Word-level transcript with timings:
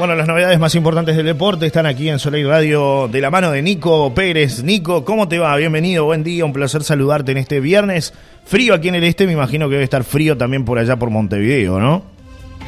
Bueno, 0.00 0.14
las 0.14 0.26
novedades 0.26 0.58
más 0.58 0.74
importantes 0.76 1.14
del 1.14 1.26
deporte 1.26 1.66
están 1.66 1.84
aquí 1.84 2.08
en 2.08 2.18
Soleil 2.18 2.48
Radio 2.48 3.06
de 3.06 3.20
la 3.20 3.30
mano 3.30 3.50
de 3.50 3.60
Nico 3.60 4.14
Pérez. 4.14 4.62
Nico, 4.62 5.04
¿cómo 5.04 5.28
te 5.28 5.38
va? 5.38 5.54
Bienvenido, 5.56 6.06
buen 6.06 6.24
día, 6.24 6.46
un 6.46 6.54
placer 6.54 6.82
saludarte 6.82 7.32
en 7.32 7.36
este 7.36 7.60
viernes. 7.60 8.14
Frío 8.46 8.72
aquí 8.72 8.88
en 8.88 8.94
el 8.94 9.04
este, 9.04 9.26
me 9.26 9.32
imagino 9.32 9.68
que 9.68 9.72
debe 9.72 9.84
estar 9.84 10.02
frío 10.02 10.38
también 10.38 10.64
por 10.64 10.78
allá 10.78 10.96
por 10.96 11.10
Montevideo, 11.10 11.78
¿no? 11.78 12.02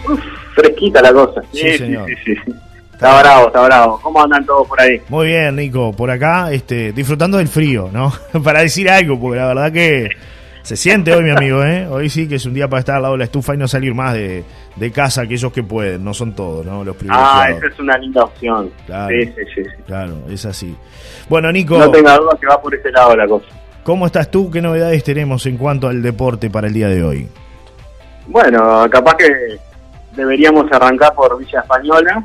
Uf, 0.07 0.21
fresquita 0.55 1.01
la 1.01 1.15
cosa. 1.15 1.41
Sí, 1.55 1.79
señor. 1.79 2.07
Sí, 2.23 2.35
sí, 2.35 2.53
Está 2.93 3.23
bravo, 3.23 3.47
está 3.47 3.63
bravo. 3.63 3.99
¿Cómo 4.03 4.23
andan 4.23 4.45
todos 4.45 4.69
por 4.69 4.79
ahí? 4.79 5.01
Muy 5.09 5.29
bien, 5.29 5.57
Nico, 5.57 5.91
por 5.93 6.11
acá, 6.11 6.53
este, 6.53 6.93
disfrutando 6.93 7.39
del 7.39 7.49
frío, 7.49 7.89
¿no? 7.91 8.13
para 8.45 8.61
decir 8.61 8.91
algo, 8.91 9.19
porque 9.19 9.39
la 9.39 9.47
verdad 9.47 9.73
que 9.73 10.11
se 10.63 10.77
siente 10.77 11.15
hoy, 11.15 11.25
mi 11.25 11.31
amigo, 11.31 11.65
¿eh? 11.65 11.87
Hoy 11.87 12.11
sí 12.11 12.29
que 12.29 12.35
es 12.35 12.45
un 12.45 12.53
día 12.53 12.69
para 12.69 12.81
estar 12.81 12.97
al 12.97 13.03
lado 13.03 13.15
de 13.15 13.21
la 13.21 13.25
estufa 13.25 13.55
y 13.55 13.57
no 13.57 13.67
salir 13.67 13.95
más 13.95 14.13
de, 14.13 14.45
de 14.77 14.91
casa 14.91 15.23
aquellos 15.23 15.53
que 15.53 15.63
pueden, 15.63 16.03
no 16.05 16.15
son 16.15 16.35
todos, 16.35 16.65
¿no? 16.65 16.85
Los 16.85 16.97
Ah, 17.09 17.47
esa 17.51 17.67
es 17.67 17.79
una 17.79 17.97
linda 17.99 18.25
opción. 18.25 18.71
Claro, 18.87 19.09
sí, 19.09 19.33
sí, 19.37 19.63
sí, 19.63 19.63
Claro, 19.87 20.17
es 20.31 20.45
así. 20.47 20.77
Bueno, 21.29 21.53
Nico. 21.53 21.79
No 21.79 21.91
tenga 21.91 22.17
duda 22.17 22.37
que 22.41 22.47
va 22.47 22.61
por 22.61 22.75
ese 22.75 22.91
lado 22.91 23.17
la 23.17 23.27
cosa. 23.27 23.47
¿Cómo 23.85 24.07
estás 24.07 24.31
tú? 24.31 24.51
¿Qué 24.51 24.63
novedades 24.63 25.03
tenemos 25.05 25.45
en 25.47 25.57
cuanto 25.57 25.89
al 25.89 26.03
deporte 26.03 26.49
para 26.51 26.69
el 26.69 26.73
día 26.75 26.89
de 26.89 27.03
hoy? 27.03 27.29
Bueno, 28.27 28.89
capaz 28.91 29.17
que 29.17 29.59
deberíamos 30.15 30.71
arrancar 30.73 31.15
por 31.15 31.37
Villa 31.39 31.61
Española. 31.61 32.25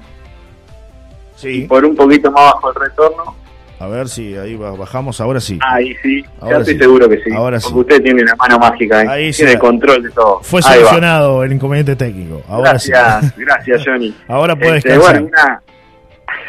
Sí. 1.35 1.61
por 1.69 1.85
un 1.85 1.95
poquito 1.95 2.31
más 2.31 2.53
bajo 2.53 2.69
el 2.69 2.75
retorno. 2.75 3.35
A 3.79 3.87
ver 3.87 4.09
si 4.09 4.35
ahí 4.35 4.55
bajamos, 4.55 5.21
ahora 5.21 5.39
sí. 5.39 5.59
Ahí 5.61 5.95
sí, 6.01 6.25
ahora 6.39 6.55
ya 6.55 6.59
estoy 6.61 6.73
sí. 6.73 6.79
seguro 6.79 7.07
que 7.07 7.17
sí. 7.23 7.31
Ahora 7.31 7.59
porque 7.59 7.73
sí. 7.73 7.79
usted 7.79 8.03
tiene 8.03 8.23
la 8.23 8.35
mano 8.35 8.57
mágica, 8.57 9.03
¿eh? 9.03 9.07
Ahí 9.07 9.31
tiene 9.31 9.59
control 9.59 10.01
de 10.01 10.09
todo. 10.09 10.39
Fue 10.41 10.61
Ahí 10.65 10.79
va. 10.79 10.85
solucionado 10.85 11.43
el 11.43 11.53
inconveniente 11.53 11.95
técnico. 11.95 12.41
Ahora 12.47 12.71
gracias, 12.71 13.25
sí. 13.25 13.31
gracias 13.37 13.83
Johnny. 13.85 14.15
Ahora 14.27 14.55
puedes 14.55 14.83
Este, 14.83 14.97
bueno, 14.97 15.27
una, 15.27 15.61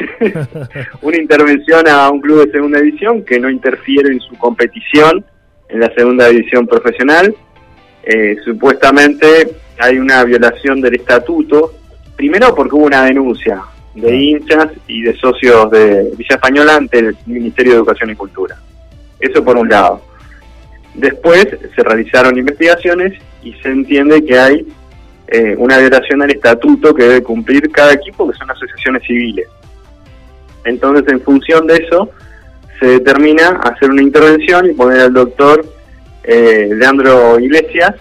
una 1.01 1.17
intervención 1.17 1.87
a 1.87 2.09
un 2.09 2.19
club 2.19 2.45
de 2.45 2.51
segunda 2.51 2.79
división 2.79 3.23
que 3.23 3.39
no 3.39 3.49
interfiere 3.49 4.11
en 4.11 4.19
su 4.21 4.35
competición 4.37 5.23
en 5.69 5.79
la 5.79 5.93
segunda 5.93 6.27
división 6.29 6.65
profesional. 6.65 7.35
Eh, 8.03 8.37
supuestamente 8.43 9.51
hay 9.77 9.99
una 9.99 10.23
violación 10.23 10.81
del 10.81 10.95
estatuto, 10.95 11.73
primero 12.15 12.55
porque 12.55 12.75
hubo 12.75 12.85
una 12.85 13.03
denuncia 13.03 13.61
de 14.01 14.15
hinchas 14.15 14.67
y 14.87 15.01
de 15.03 15.15
socios 15.17 15.69
de 15.71 16.11
Villa 16.17 16.35
Española 16.35 16.75
ante 16.75 16.99
el 16.99 17.17
Ministerio 17.25 17.73
de 17.73 17.77
Educación 17.79 18.09
y 18.09 18.15
Cultura. 18.15 18.57
Eso 19.19 19.43
por 19.43 19.57
un 19.57 19.69
lado. 19.69 20.01
Después 20.93 21.47
se 21.75 21.83
realizaron 21.83 22.37
investigaciones 22.37 23.19
y 23.43 23.53
se 23.53 23.69
entiende 23.69 24.23
que 24.23 24.37
hay 24.37 24.67
eh, 25.27 25.55
una 25.57 25.77
violación 25.77 26.21
al 26.21 26.31
estatuto 26.31 26.93
que 26.93 27.03
debe 27.03 27.23
cumplir 27.23 27.69
cada 27.71 27.93
equipo, 27.93 28.29
que 28.29 28.37
son 28.37 28.49
asociaciones 28.49 29.03
civiles. 29.03 29.47
Entonces, 30.65 31.07
en 31.11 31.21
función 31.21 31.67
de 31.67 31.75
eso, 31.75 32.09
se 32.79 32.85
determina 32.87 33.59
hacer 33.63 33.91
una 33.91 34.01
intervención 34.01 34.69
y 34.69 34.73
poner 34.73 35.01
al 35.01 35.13
doctor 35.13 35.65
eh, 36.23 36.69
Leandro 36.71 37.39
Iglesias 37.39 37.95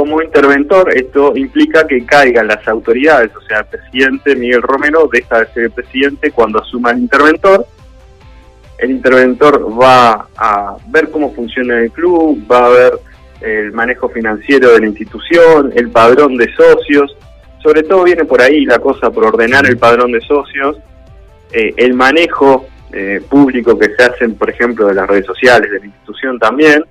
como 0.00 0.22
interventor. 0.22 0.96
Esto 0.96 1.36
implica 1.36 1.86
que 1.86 2.06
caigan 2.06 2.48
las 2.48 2.66
autoridades, 2.66 3.30
o 3.36 3.42
sea, 3.42 3.58
el 3.58 3.66
presidente 3.66 4.34
Miguel 4.34 4.62
Romero 4.62 5.10
deja 5.12 5.40
de 5.40 5.46
ser 5.52 5.62
el 5.64 5.70
presidente 5.72 6.30
cuando 6.30 6.62
asuma 6.62 6.92
el 6.92 7.00
interventor. 7.00 7.66
El 8.78 8.92
interventor 8.92 9.68
va 9.78 10.26
a 10.38 10.76
ver 10.88 11.10
cómo 11.10 11.34
funciona 11.34 11.80
el 11.80 11.90
club, 11.92 12.42
va 12.50 12.64
a 12.64 12.68
ver 12.70 12.92
el 13.42 13.72
manejo 13.72 14.08
financiero 14.08 14.72
de 14.72 14.80
la 14.80 14.86
institución, 14.86 15.70
el 15.74 15.90
padrón 15.90 16.38
de 16.38 16.50
socios, 16.54 17.14
sobre 17.62 17.82
todo 17.82 18.04
viene 18.04 18.24
por 18.24 18.40
ahí 18.40 18.64
la 18.64 18.78
cosa 18.78 19.10
por 19.10 19.26
ordenar 19.26 19.66
el 19.66 19.76
padrón 19.76 20.12
de 20.12 20.22
socios, 20.22 20.78
eh, 21.52 21.74
el 21.76 21.92
manejo 21.92 22.66
eh, 22.90 23.20
público 23.28 23.78
que 23.78 23.94
se 23.94 24.02
hacen, 24.02 24.34
por 24.34 24.48
ejemplo, 24.48 24.86
de 24.86 24.94
las 24.94 25.06
redes 25.06 25.26
sociales, 25.26 25.70
de 25.70 25.78
la 25.78 25.84
institución 25.84 26.38
también. 26.38 26.84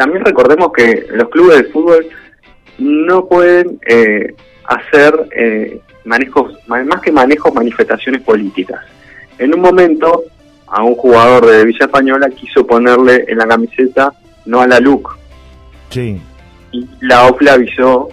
También 0.00 0.24
recordemos 0.24 0.72
que 0.72 1.06
los 1.12 1.28
clubes 1.28 1.58
de 1.58 1.64
fútbol 1.64 2.06
no 2.78 3.26
pueden 3.26 3.78
eh, 3.86 4.34
hacer 4.64 5.12
eh, 5.36 5.78
manejos, 6.06 6.56
ma- 6.66 6.82
más 6.84 7.02
que 7.02 7.12
manejos, 7.12 7.52
manifestaciones 7.52 8.22
políticas. 8.22 8.80
En 9.38 9.52
un 9.54 9.60
momento, 9.60 10.22
a 10.68 10.82
un 10.82 10.94
jugador 10.94 11.44
de 11.44 11.66
Villa 11.66 11.84
Española 11.84 12.30
quiso 12.30 12.66
ponerle 12.66 13.26
en 13.28 13.36
la 13.36 13.46
camiseta 13.46 14.14
no 14.46 14.62
a 14.62 14.66
la 14.66 14.80
LUC, 14.80 15.18
Sí. 15.90 16.18
y 16.72 16.88
la 17.02 17.26
OFLA 17.26 17.52
avisó 17.52 18.08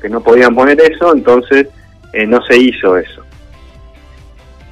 que 0.00 0.08
no 0.08 0.22
podían 0.22 0.54
poner 0.54 0.80
eso, 0.80 1.14
entonces 1.14 1.66
eh, 2.14 2.26
no 2.26 2.40
se 2.46 2.56
hizo 2.56 2.96
eso. 2.96 3.22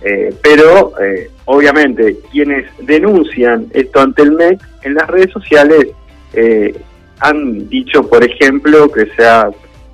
Eh, 0.00 0.34
pero 0.42 0.92
eh, 0.98 1.30
obviamente 1.44 2.16
quienes 2.32 2.64
denuncian 2.78 3.66
esto 3.74 4.00
ante 4.00 4.22
el 4.22 4.32
MEC 4.32 4.60
en 4.84 4.94
las 4.94 5.06
redes 5.08 5.30
sociales 5.30 5.88
eh, 6.36 6.74
han 7.20 7.68
dicho, 7.68 8.08
por 8.08 8.22
ejemplo, 8.24 8.90
que 8.90 9.06
se 9.16 9.24
ha 9.26 9.48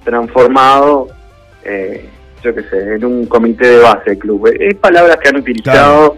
transformado, 0.04 1.08
eh, 1.64 2.04
yo 2.42 2.54
qué 2.54 2.62
sé, 2.64 2.94
en 2.94 3.04
un 3.04 3.26
comité 3.26 3.66
de 3.68 3.78
base 3.78 4.10
del 4.10 4.18
club. 4.18 4.46
Es 4.58 4.74
palabras 4.76 5.16
que 5.22 5.28
han 5.28 5.36
utilizado 5.36 6.16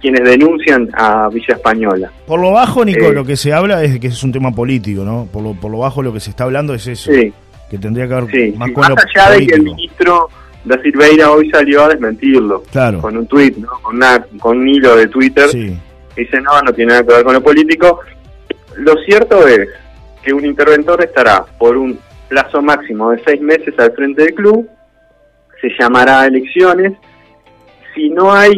quienes 0.00 0.22
denuncian 0.24 0.88
a 0.94 1.28
Villa 1.30 1.54
Española. 1.54 2.10
Por 2.26 2.40
lo 2.40 2.52
bajo, 2.52 2.84
Nico, 2.84 3.06
Eh. 3.06 3.12
lo 3.12 3.24
que 3.24 3.36
se 3.36 3.52
habla 3.52 3.82
es 3.82 3.98
que 3.98 4.08
es 4.08 4.22
un 4.22 4.32
tema 4.32 4.52
político, 4.52 5.02
¿no? 5.04 5.26
Por 5.32 5.42
lo, 5.42 5.54
por 5.54 5.70
lo 5.70 5.78
bajo 5.78 6.02
lo 6.02 6.12
que 6.12 6.20
se 6.20 6.30
está 6.30 6.44
hablando 6.44 6.74
es 6.74 6.86
eso. 6.86 7.12
Sí. 7.12 7.32
Que 7.70 7.78
tendría 7.78 8.06
que 8.06 8.14
haber 8.14 8.30
Sí, 8.30 8.54
más 8.56 8.68
sí, 8.68 8.74
con 8.74 8.82
más 8.82 9.04
allá 9.14 9.30
de 9.30 9.38
que 9.38 9.42
el 9.44 9.50
político. 9.62 9.74
ministro 9.76 10.28
da 10.64 10.82
Silveira 10.82 11.30
hoy 11.32 11.48
salió 11.50 11.84
a 11.84 11.88
desmentirlo 11.88 12.62
Claro. 12.70 13.00
con 13.00 13.16
un 13.16 13.26
tuit, 13.26 13.56
¿no? 13.56 13.68
con, 13.82 13.96
una, 13.96 14.24
con 14.38 14.58
un 14.58 14.68
hilo 14.68 14.94
de 14.96 15.06
Twitter, 15.08 15.48
Sí. 15.48 15.76
dice 16.16 16.40
no, 16.40 16.60
no 16.62 16.72
tiene 16.72 16.90
nada 16.92 17.04
que 17.06 17.14
ver 17.14 17.24
con 17.24 17.34
lo 17.34 17.42
político. 17.42 18.00
Lo 18.76 18.94
cierto 19.04 19.46
es 19.46 19.68
que 20.22 20.32
un 20.32 20.44
interventor 20.44 21.02
estará 21.02 21.44
por 21.58 21.76
un 21.76 21.98
plazo 22.28 22.60
máximo 22.60 23.10
de 23.10 23.22
seis 23.24 23.40
meses 23.40 23.74
al 23.78 23.92
frente 23.92 24.24
del 24.24 24.34
club, 24.34 24.68
se 25.60 25.68
llamará 25.78 26.22
a 26.22 26.26
elecciones, 26.26 26.92
si 27.94 28.10
no 28.10 28.32
hay 28.32 28.52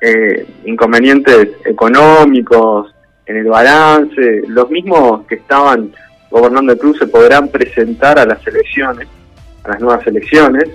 eh, 0.00 0.46
inconvenientes 0.64 1.48
económicos 1.64 2.94
en 3.26 3.38
el 3.38 3.46
balance, 3.46 4.42
los 4.48 4.70
mismos 4.70 5.26
que 5.26 5.36
estaban 5.36 5.92
gobernando 6.30 6.72
el 6.72 6.78
club 6.78 6.96
se 6.98 7.06
podrán 7.06 7.48
presentar 7.48 8.18
a 8.18 8.26
las 8.26 8.46
elecciones, 8.46 9.08
a 9.64 9.70
las 9.70 9.80
nuevas 9.80 10.06
elecciones, 10.06 10.70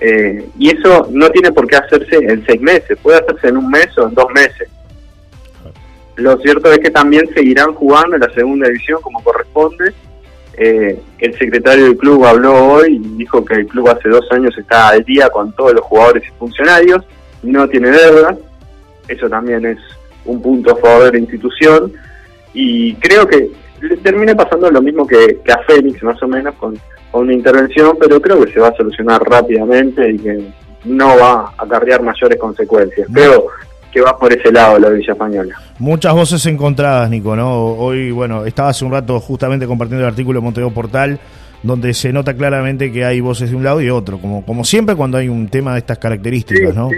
eh, 0.00 0.48
y 0.58 0.76
eso 0.76 1.08
no 1.10 1.28
tiene 1.30 1.50
por 1.50 1.66
qué 1.66 1.76
hacerse 1.76 2.16
en 2.16 2.44
seis 2.46 2.60
meses, 2.60 2.98
puede 3.02 3.18
hacerse 3.18 3.48
en 3.48 3.56
un 3.56 3.68
mes 3.68 3.96
o 3.98 4.06
en 4.06 4.14
dos 4.14 4.30
meses. 4.32 4.68
Lo 6.18 6.36
cierto 6.38 6.72
es 6.72 6.80
que 6.80 6.90
también 6.90 7.32
seguirán 7.32 7.74
jugando 7.74 8.16
en 8.16 8.22
la 8.22 8.34
segunda 8.34 8.66
división 8.66 9.00
como 9.00 9.22
corresponde. 9.22 9.92
Eh, 10.54 11.00
el 11.20 11.38
secretario 11.38 11.84
del 11.84 11.96
club 11.96 12.24
habló 12.24 12.72
hoy 12.72 12.96
y 12.96 13.18
dijo 13.18 13.44
que 13.44 13.54
el 13.54 13.66
club 13.68 13.88
hace 13.88 14.08
dos 14.08 14.26
años 14.32 14.56
está 14.58 14.88
al 14.88 15.04
día 15.04 15.30
con 15.30 15.52
todos 15.52 15.72
los 15.74 15.82
jugadores 15.82 16.24
y 16.24 16.36
funcionarios, 16.36 17.04
no 17.44 17.68
tiene 17.68 17.92
deudas, 17.92 18.36
eso 19.06 19.28
también 19.28 19.64
es 19.64 19.78
un 20.24 20.42
punto 20.42 20.72
a 20.72 20.76
favor 20.76 21.04
de 21.04 21.12
la 21.12 21.18
institución 21.18 21.92
y 22.52 22.94
creo 22.94 23.24
que 23.28 23.52
le 23.80 23.96
termina 23.98 24.34
pasando 24.34 24.68
lo 24.68 24.82
mismo 24.82 25.06
que, 25.06 25.38
que 25.44 25.52
a 25.52 25.62
Félix 25.62 26.02
más 26.02 26.20
o 26.20 26.26
menos 26.26 26.56
con, 26.56 26.76
con 27.12 27.22
una 27.22 27.34
intervención, 27.34 27.96
pero 28.00 28.20
creo 28.20 28.44
que 28.44 28.52
se 28.52 28.58
va 28.58 28.68
a 28.68 28.76
solucionar 28.76 29.22
rápidamente 29.22 30.10
y 30.10 30.18
que 30.18 30.40
no 30.84 31.16
va 31.16 31.54
a 31.56 31.64
acarrear 31.64 32.02
mayores 32.02 32.36
consecuencias. 32.36 33.06
Creo 33.12 33.46
que 33.98 34.04
va 34.04 34.16
por 34.16 34.32
ese 34.32 34.52
lado 34.52 34.78
la 34.78 34.90
Villa 34.90 35.12
Española. 35.12 35.60
Muchas 35.80 36.14
voces 36.14 36.46
encontradas, 36.46 37.10
Nico, 37.10 37.34
¿no? 37.34 37.74
Hoy, 37.74 38.12
bueno, 38.12 38.44
estaba 38.44 38.68
hace 38.68 38.84
un 38.84 38.92
rato 38.92 39.18
justamente 39.18 39.66
compartiendo 39.66 40.04
el 40.04 40.10
artículo 40.10 40.38
de 40.38 40.44
Montevideo 40.44 40.72
Portal, 40.72 41.18
donde 41.64 41.92
se 41.94 42.12
nota 42.12 42.34
claramente 42.34 42.92
que 42.92 43.04
hay 43.04 43.20
voces 43.20 43.50
de 43.50 43.56
un 43.56 43.64
lado 43.64 43.80
y 43.80 43.90
otro, 43.90 44.18
como, 44.18 44.46
como 44.46 44.64
siempre 44.64 44.94
cuando 44.94 45.18
hay 45.18 45.28
un 45.28 45.48
tema 45.48 45.72
de 45.72 45.80
estas 45.80 45.98
características, 45.98 46.74
¿no? 46.74 46.90
sí, 46.90 46.96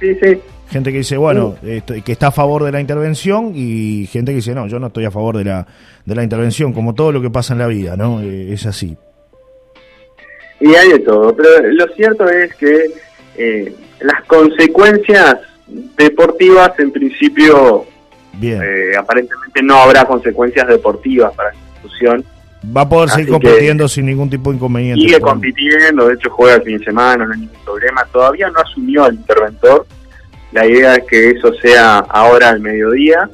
sí, 0.00 0.18
sí. 0.22 0.40
Gente 0.70 0.92
que 0.92 0.98
dice, 0.98 1.16
bueno, 1.16 1.56
que 1.62 2.12
está 2.12 2.26
a 2.26 2.30
favor 2.30 2.62
de 2.62 2.72
la 2.72 2.80
intervención 2.82 3.52
y 3.54 4.06
gente 4.12 4.32
que 4.32 4.36
dice, 4.36 4.54
no, 4.54 4.66
yo 4.66 4.78
no 4.78 4.88
estoy 4.88 5.06
a 5.06 5.10
favor 5.10 5.38
de 5.38 5.44
la, 5.44 5.66
de 6.04 6.14
la 6.14 6.22
intervención, 6.22 6.74
como 6.74 6.94
todo 6.94 7.10
lo 7.10 7.22
que 7.22 7.30
pasa 7.30 7.54
en 7.54 7.60
la 7.60 7.66
vida, 7.68 7.96
¿no? 7.96 8.20
Eh, 8.20 8.52
es 8.52 8.66
así. 8.66 8.94
Y 10.60 10.74
hay 10.74 10.90
de 10.90 10.98
todo, 10.98 11.34
pero 11.34 11.66
lo 11.68 11.86
cierto 11.94 12.28
es 12.28 12.54
que 12.56 12.84
eh, 13.38 13.72
las 14.00 14.22
consecuencias 14.26 15.38
deportivas 15.96 16.72
en 16.78 16.90
principio 16.90 17.86
Bien. 18.38 18.62
Eh, 18.62 18.96
aparentemente 18.96 19.62
no 19.62 19.76
habrá 19.76 20.04
consecuencias 20.04 20.66
deportivas 20.68 21.34
para 21.34 21.50
la 21.50 21.56
institución. 21.56 22.24
Va 22.76 22.82
a 22.82 22.88
poder 22.88 23.10
seguir 23.10 23.30
compitiendo 23.30 23.88
sin 23.88 24.06
ningún 24.06 24.30
tipo 24.30 24.50
de 24.50 24.56
inconveniente. 24.56 25.00
Sigue 25.00 25.20
compitiendo, 25.20 26.08
de 26.08 26.14
hecho 26.14 26.30
juega 26.30 26.56
el 26.56 26.62
fin 26.62 26.78
de 26.78 26.84
semana, 26.84 27.24
no 27.24 27.32
hay 27.32 27.40
ningún 27.40 27.64
problema. 27.64 28.04
Todavía 28.12 28.48
no 28.50 28.60
asumió 28.60 29.04
al 29.04 29.14
interventor. 29.14 29.86
La 30.52 30.66
idea 30.66 30.94
es 30.94 31.04
que 31.04 31.30
eso 31.30 31.52
sea 31.54 31.98
ahora 31.98 32.50
al 32.50 32.60
mediodía. 32.60 33.28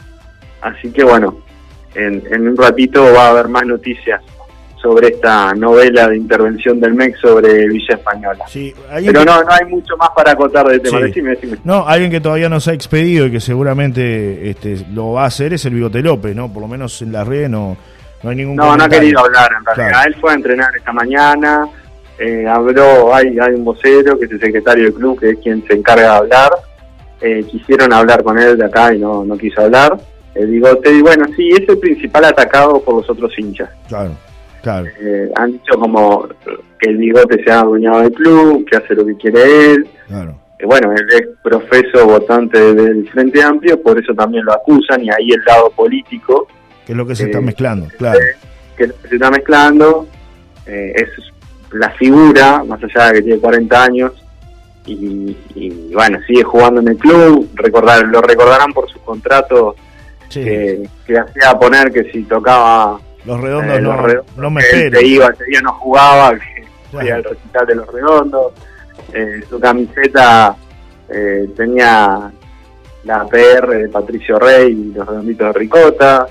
Así 0.61 0.91
que 0.91 1.05
bueno, 1.05 1.39
en, 1.95 2.23
en 2.31 2.49
un 2.49 2.57
ratito 2.57 3.03
va 3.13 3.27
a 3.27 3.31
haber 3.31 3.49
más 3.49 3.67
noticias 3.67 4.23
sobre 4.85 5.09
esta 5.09 5.55
novela 5.55 6.09
de 6.09 6.19
intervención 6.19 6.79
del 6.79 6.93
MEC 6.93 7.17
sobre 7.17 7.67
Villa 7.69 7.95
Española. 7.95 8.45
Sí, 8.47 8.75
Pero 9.07 9.25
no, 9.25 9.43
no 9.43 9.51
hay 9.51 9.65
mucho 9.67 9.97
más 9.97 10.11
para 10.15 10.33
acotar 10.33 10.69
de 10.69 10.79
tema. 10.79 11.01
Decime, 11.01 11.39
No, 11.65 11.89
alguien 11.89 12.11
que 12.11 12.21
todavía 12.21 12.51
no 12.51 12.61
se 12.61 12.73
ha 12.73 12.75
expedido 12.75 13.25
y 13.25 13.31
que 13.31 13.41
seguramente 13.41 14.51
este, 14.51 14.85
lo 14.93 15.13
va 15.13 15.23
a 15.23 15.27
hacer 15.29 15.55
es 15.55 15.65
el 15.65 15.73
Bigote 15.73 16.03
López, 16.03 16.37
¿no? 16.37 16.53
Por 16.53 16.61
lo 16.61 16.69
menos 16.69 17.01
en 17.01 17.13
la 17.13 17.25
red 17.25 17.49
no, 17.49 17.79
no 18.23 18.29
hay 18.29 18.37
ningún 18.37 18.57
No, 18.57 18.77
no 18.77 18.85
ha 18.85 18.89
querido 18.91 19.21
hablar 19.21 19.51
en 19.59 19.65
realidad. 19.65 20.03
Él 20.07 20.17
fue 20.21 20.33
a 20.33 20.35
entrenar 20.35 20.77
esta 20.77 20.93
mañana, 20.93 21.67
eh, 22.19 22.47
habló, 22.47 23.15
hay, 23.15 23.39
hay 23.39 23.55
un 23.55 23.65
vocero 23.65 24.19
que 24.19 24.27
es 24.27 24.33
el 24.33 24.41
secretario 24.41 24.85
del 24.85 24.93
club, 24.93 25.19
que 25.19 25.31
es 25.31 25.39
quien 25.39 25.67
se 25.67 25.73
encarga 25.73 26.03
de 26.03 26.17
hablar. 26.19 26.51
Eh, 27.23 27.43
quisieron 27.51 27.91
hablar 27.91 28.23
con 28.23 28.39
él 28.39 28.59
de 28.59 28.67
acá 28.67 28.93
y 28.93 28.99
no, 28.99 29.25
no 29.25 29.39
quiso 29.39 29.63
hablar. 29.63 29.97
El 30.35 30.49
Bigote, 30.49 30.93
y 30.93 31.01
bueno, 31.01 31.25
sí, 31.35 31.49
es 31.53 31.67
el 31.67 31.79
principal 31.79 32.27
atacado 32.27 32.83
por 32.83 32.97
los 32.97 33.09
otros 33.09 33.33
hinchas. 33.39 33.71
Claro. 33.89 34.11
Eh, 34.67 35.31
han 35.37 35.53
dicho 35.53 35.79
como 35.79 36.29
que 36.79 36.91
el 36.91 36.97
bigote 36.97 37.43
se 37.45 37.51
ha 37.51 37.61
adueñado 37.61 38.01
del 38.01 38.13
club, 38.13 38.67
que 38.69 38.77
hace 38.77 38.95
lo 38.95 39.05
que 39.05 39.17
quiere 39.17 39.73
él. 39.73 39.87
Eh, 40.59 40.65
bueno, 40.65 40.93
él 40.93 41.07
es 41.11 41.29
profeso 41.43 42.07
votante 42.07 42.75
del 42.75 43.09
Frente 43.11 43.43
Amplio, 43.43 43.81
por 43.83 43.99
eso 43.99 44.15
también 44.15 44.45
lo 44.45 44.53
acusan 44.53 45.05
y 45.05 45.11
ahí 45.11 45.31
el 45.31 45.45
lado 45.45 45.71
político. 45.71 46.49
Que 46.87 46.93
es 46.93 46.99
lo 46.99 47.07
que 47.07 47.15
se 47.15 47.25
está 47.25 47.39
eh, 47.39 47.43
mezclando, 47.43 47.89
claro. 47.99 48.19
que 48.77 48.87
se 49.09 49.15
está 49.15 49.31
mezclando 49.31 50.07
es 50.67 51.09
la 51.73 51.91
figura, 51.91 52.65
más 52.65 52.83
allá 52.83 53.09
de 53.09 53.15
que 53.15 53.23
tiene 53.23 53.39
40 53.39 53.85
años, 53.85 54.13
y, 54.87 55.37
bueno, 55.93 56.19
sigue 56.27 56.43
jugando 56.43 56.81
en 56.81 56.89
el 56.89 56.97
club, 56.97 57.51
recordar, 57.55 58.07
lo 58.07 58.21
recordarán 58.21 58.73
por 58.73 58.91
su 58.91 58.99
contrato 59.01 59.75
que, 60.31 60.89
que 61.07 61.19
hacía 61.19 61.59
poner 61.59 61.91
que 61.91 62.11
si 62.11 62.23
tocaba 62.25 62.99
los 63.25 63.41
redondos, 63.41 63.81
no, 63.81 64.07
no, 64.37 64.51
me 64.51 64.61
espero. 64.61 65.01
iba, 65.01 65.27
ese 65.29 65.45
día 65.45 65.61
no 65.63 65.73
jugaba, 65.75 66.35
que 66.39 67.09
el 67.09 67.25
recital 67.25 67.67
de 67.67 67.75
los 67.75 67.93
redondos. 67.93 68.53
Eh, 69.13 69.41
su 69.49 69.61
camiseta 69.61 70.57
eh, 71.09 71.49
tenía 71.57 72.31
la 73.05 73.27
PR 73.27 73.69
de 73.69 73.89
Patricio 73.89 74.39
Rey 74.39 74.73
y 74.73 74.95
los 74.95 75.07
redonditos 75.07 75.53
de 75.53 75.59
Ricota. 75.59 76.27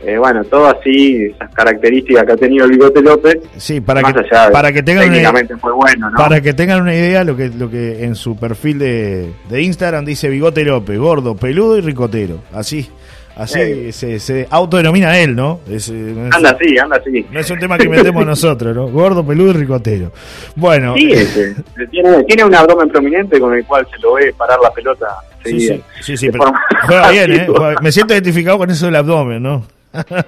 Eh, 0.00 0.18
bueno, 0.18 0.44
todo 0.44 0.66
así, 0.66 1.24
esas 1.24 1.50
características 1.54 2.24
que 2.24 2.32
ha 2.32 2.36
tenido 2.36 2.66
el 2.66 2.72
Bigote 2.72 3.00
López. 3.00 3.38
Sí, 3.56 3.80
para 3.80 4.02
que, 4.02 4.22
para 4.52 4.70
que 4.70 4.82
tengan 4.82 5.08
una, 5.08 5.58
fue 5.58 5.72
bueno, 5.72 6.10
¿no? 6.10 6.18
Para 6.18 6.42
que 6.42 6.52
tengan 6.52 6.82
una 6.82 6.94
idea, 6.94 7.24
lo 7.24 7.36
que, 7.36 7.48
lo 7.48 7.70
que 7.70 8.04
en 8.04 8.14
su 8.14 8.36
perfil 8.36 8.78
de, 8.80 9.32
de 9.48 9.62
Instagram 9.62 10.04
dice 10.04 10.28
Bigote 10.28 10.62
López, 10.64 10.98
gordo, 10.98 11.36
peludo 11.36 11.78
y 11.78 11.80
ricotero. 11.80 12.40
Así. 12.52 12.90
Así 13.36 13.90
se, 13.92 14.20
se, 14.20 14.46
autodenomina 14.48 15.18
él, 15.18 15.34
¿no? 15.34 15.60
Es, 15.68 15.88
eh, 15.88 16.30
anda 16.32 16.50
así, 16.50 16.78
anda 16.78 16.96
así. 16.96 17.26
No 17.30 17.40
es 17.40 17.50
un 17.50 17.58
tema 17.58 17.76
que 17.76 17.88
metemos 17.88 18.24
nosotros, 18.26 18.76
¿no? 18.76 18.88
Gordo, 18.88 19.26
peludo 19.26 19.50
y 19.50 19.54
ricotero. 19.54 20.12
Bueno. 20.54 20.94
Sí, 20.96 21.10
ese, 21.10 21.56
tiene, 21.90 22.22
tiene 22.24 22.44
un 22.44 22.54
abdomen 22.54 22.88
prominente 22.88 23.40
con 23.40 23.52
el 23.54 23.64
cual 23.64 23.86
se 23.90 24.00
lo 24.00 24.14
ve 24.14 24.32
parar 24.38 24.60
la 24.62 24.70
pelota. 24.70 25.06
Sí, 25.44 25.60
sí, 25.60 25.82
sí, 26.00 26.16
sí 26.16 26.30
pero 26.30 26.52
juega 26.86 27.10
bien, 27.12 27.32
¿eh? 27.32 27.46
Me 27.82 27.90
siento 27.90 28.14
identificado 28.14 28.56
con 28.58 28.70
eso 28.70 28.86
del 28.86 28.96
abdomen, 28.96 29.42
¿no? 29.42 29.66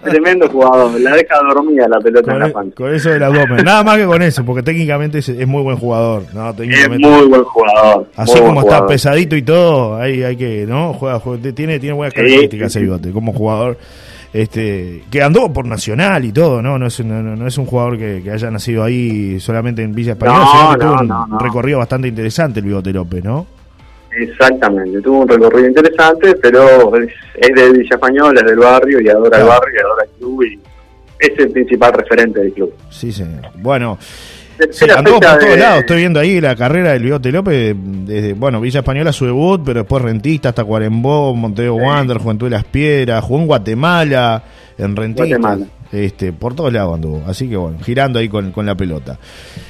Tremendo 0.02 0.48
jugador, 0.48 1.00
la 1.00 1.14
deja 1.14 1.36
dormida 1.48 1.88
la 1.88 2.00
pelota 2.00 2.32
en 2.32 2.38
la 2.38 2.52
panza. 2.52 2.76
Con 2.76 2.94
eso 2.94 3.10
del 3.10 3.22
abdomen, 3.22 3.64
nada 3.64 3.82
más 3.82 3.96
que 3.98 4.04
con 4.04 4.22
eso, 4.22 4.44
porque 4.44 4.62
técnicamente 4.62 5.18
es, 5.18 5.46
muy 5.46 5.62
buen 5.62 5.76
jugador. 5.76 6.24
¿no? 6.32 6.50
es 6.50 6.88
muy 6.88 7.26
buen 7.26 7.44
jugador. 7.44 8.06
Así 8.16 8.38
como 8.40 8.60
está 8.60 8.86
pesadito 8.86 9.36
y 9.36 9.42
todo, 9.42 9.96
hay, 9.96 10.22
hay 10.22 10.36
que, 10.36 10.66
¿no? 10.66 10.92
Juega, 10.94 11.20
tiene, 11.54 11.78
tiene 11.78 11.94
buenas 11.94 12.14
características 12.14 12.68
ese 12.68 12.80
bigote 12.80 13.10
como 13.10 13.32
jugador. 13.32 13.76
Este, 14.32 15.02
que 15.10 15.22
andó 15.22 15.50
por 15.50 15.66
Nacional 15.66 16.24
y 16.24 16.32
todo, 16.32 16.60
¿no? 16.60 16.78
No 16.78 16.86
es, 16.86 17.02
no, 17.02 17.46
es 17.46 17.56
un 17.56 17.64
jugador 17.64 17.96
que, 17.96 18.22
haya 18.30 18.50
nacido 18.50 18.84
ahí 18.84 19.40
solamente 19.40 19.82
en 19.82 19.94
Villa 19.94 20.12
Española, 20.12 20.46
sino 20.52 20.72
que 20.72 21.04
tuvo 21.04 21.34
un 21.34 21.40
recorrido 21.40 21.78
bastante 21.78 22.08
interesante 22.08 22.60
el 22.60 22.66
Bigote 22.66 22.92
López, 22.92 23.24
¿no? 23.24 23.46
Exactamente, 24.18 25.02
tuvo 25.02 25.20
un 25.20 25.28
recorrido 25.28 25.68
interesante, 25.68 26.34
pero 26.36 26.96
es, 26.96 27.54
de 27.54 27.72
Villa 27.72 27.96
Española, 27.96 28.40
es 28.40 28.46
del 28.46 28.58
barrio 28.58 29.00
y 29.00 29.08
adora 29.10 29.38
el 29.38 29.44
barrio 29.44 29.74
y 29.74 29.78
adora 29.78 30.04
el 30.04 30.10
club 30.18 30.42
y 30.42 30.58
es 31.18 31.38
el 31.38 31.50
principal 31.50 31.92
referente 31.92 32.40
del 32.40 32.52
club. 32.52 32.74
Sí, 32.88 33.12
señor. 33.12 33.50
Bueno, 33.56 33.98
sí, 34.70 34.86
andó 34.88 35.20
por 35.20 35.38
todos 35.38 35.58
lados. 35.58 35.80
Estoy 35.80 35.98
viendo 35.98 36.18
ahí 36.18 36.40
la 36.40 36.56
carrera 36.56 36.94
del 36.94 37.02
Bigote 37.02 37.30
López, 37.30 37.76
desde, 37.76 38.32
bueno, 38.32 38.58
Villa 38.58 38.80
Española 38.80 39.12
su 39.12 39.26
debut, 39.26 39.60
pero 39.62 39.80
después 39.80 40.02
Rentista 40.02 40.48
hasta 40.48 40.64
Cuarembó, 40.64 41.34
Montevideo 41.34 41.74
Wander, 41.74 42.16
Juventud 42.16 42.46
de 42.46 42.56
las 42.56 42.64
Piedras, 42.64 43.22
jugó 43.22 43.40
en 43.40 43.46
Guatemala, 43.48 44.42
en 44.78 44.96
Rentista. 44.96 45.58
Este, 45.92 46.32
por 46.32 46.54
todos 46.54 46.72
lados 46.72 46.94
anduvo. 46.94 47.22
Así 47.26 47.50
que 47.50 47.56
bueno, 47.56 47.78
girando 47.84 48.18
ahí 48.18 48.30
con, 48.30 48.52
la 48.64 48.74
pelota. 48.74 49.18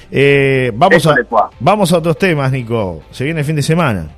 Eh, 0.09 0.71
vamos, 0.73 1.05
a, 1.05 1.17
vamos 1.59 1.93
a 1.93 1.99
otros 1.99 2.17
temas, 2.17 2.53
Nico. 2.53 3.03
Se 3.11 3.25
viene 3.25 3.41
el 3.41 3.47
fin 3.47 3.57
de 3.57 3.63
semana. 3.63 4.09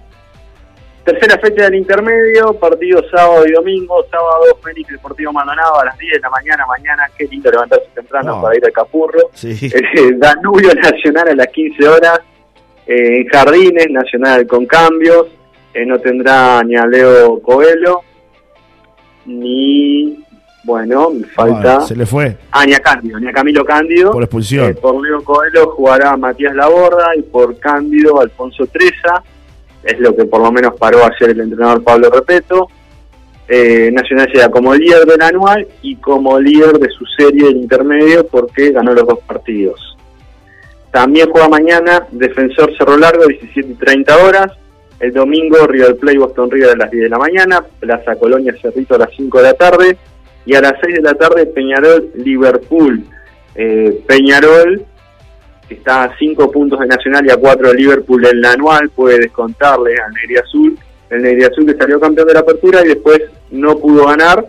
Tercera 1.08 1.38
fecha 1.38 1.64
del 1.64 1.76
intermedio, 1.76 2.52
partido 2.52 3.02
sábado 3.08 3.46
y 3.46 3.52
domingo, 3.52 4.04
sábado 4.10 4.44
Fénix 4.62 4.90
Deportivo 4.90 5.32
Maldonado 5.32 5.80
a 5.80 5.86
las 5.86 5.96
10 5.96 6.12
de 6.12 6.20
la 6.20 6.28
mañana, 6.28 6.66
mañana, 6.66 7.04
qué 7.16 7.24
lindo 7.24 7.50
levantarse 7.50 7.86
temprano 7.94 8.42
para 8.42 8.54
ir 8.58 8.64
al 8.66 8.72
Capurro. 8.72 9.30
Eh, 9.42 10.12
Danubio 10.16 10.74
Nacional 10.74 11.28
a 11.28 11.34
las 11.34 11.46
15 11.46 11.88
horas, 11.88 12.20
eh, 12.86 13.24
Jardines 13.32 13.86
Nacional 13.88 14.46
con 14.46 14.66
cambios, 14.66 15.28
eh, 15.72 15.86
no 15.86 15.98
tendrá 15.98 16.62
ni 16.62 16.76
a 16.76 16.84
Leo 16.84 17.40
Coelho, 17.40 18.02
ni, 19.24 20.22
bueno, 20.64 21.08
me 21.08 21.24
falta... 21.24 21.80
se 21.80 21.96
le 21.96 22.04
fue. 22.04 22.36
Ah, 22.50 22.66
ni 22.66 22.74
a 22.74 22.80
Cándido, 22.80 23.18
ni 23.18 23.28
a 23.28 23.32
Camilo 23.32 23.64
Cándido. 23.64 24.12
Por 24.12 24.24
expulsión. 24.24 24.76
por 24.82 25.02
Leo 25.02 25.24
Coelho 25.24 25.70
jugará 25.70 26.14
Matías 26.18 26.54
Laborda 26.54 27.16
y 27.16 27.22
por 27.22 27.58
Cándido 27.58 28.20
Alfonso 28.20 28.66
Treza 28.66 29.22
es 29.82 29.98
lo 30.00 30.14
que 30.14 30.24
por 30.24 30.40
lo 30.40 30.52
menos 30.52 30.74
paró 30.78 31.04
ayer 31.04 31.30
el 31.30 31.40
entrenador 31.40 31.82
Pablo 31.82 32.10
Repeto. 32.10 32.68
Eh, 33.48 33.90
Nacional 33.92 34.28
llega 34.32 34.50
como 34.50 34.74
líder 34.74 35.06
del 35.06 35.22
anual 35.22 35.66
y 35.80 35.96
como 35.96 36.38
líder 36.38 36.78
de 36.78 36.90
su 36.90 37.04
serie 37.16 37.46
del 37.46 37.56
intermedio 37.56 38.26
porque 38.26 38.72
ganó 38.72 38.92
los 38.92 39.06
dos 39.06 39.20
partidos. 39.20 39.96
También 40.90 41.30
juega 41.30 41.48
mañana 41.48 42.06
Defensor 42.10 42.76
Cerro 42.76 42.96
Largo, 42.96 43.26
17 43.26 43.72
y 43.72 43.74
30 43.74 44.16
horas. 44.24 44.52
El 45.00 45.12
domingo 45.12 45.66
River 45.66 45.96
Play 45.96 46.16
Boston 46.16 46.50
River 46.50 46.70
a 46.70 46.76
las 46.76 46.90
10 46.90 47.04
de 47.04 47.08
la 47.08 47.18
mañana. 47.18 47.64
Plaza 47.78 48.16
Colonia 48.16 48.54
Cerrito 48.60 48.96
a 48.96 48.98
las 48.98 49.10
5 49.16 49.38
de 49.38 49.44
la 49.44 49.54
tarde. 49.54 49.96
Y 50.44 50.54
a 50.54 50.60
las 50.60 50.74
6 50.82 50.96
de 50.96 51.02
la 51.02 51.14
tarde 51.14 51.46
Peñarol 51.46 52.10
Liverpool. 52.16 53.04
Eh, 53.54 54.02
Peñarol 54.06 54.84
está 55.74 56.04
a 56.04 56.18
5 56.18 56.50
puntos 56.50 56.80
de 56.80 56.86
Nacional 56.86 57.26
y 57.26 57.30
a 57.30 57.36
4 57.36 57.68
de 57.68 57.74
Liverpool. 57.74 58.26
En 58.26 58.40
la 58.40 58.52
anual, 58.52 58.90
puede 58.90 59.18
descontarle 59.18 59.94
al 60.04 60.12
Negri 60.14 60.36
Azul. 60.36 60.78
El 61.10 61.22
Negri 61.22 61.44
Azul 61.44 61.66
que 61.66 61.76
salió 61.76 62.00
campeón 62.00 62.28
de 62.28 62.34
la 62.34 62.40
apertura 62.40 62.84
y 62.84 62.88
después 62.88 63.20
no 63.50 63.78
pudo 63.78 64.06
ganar, 64.06 64.44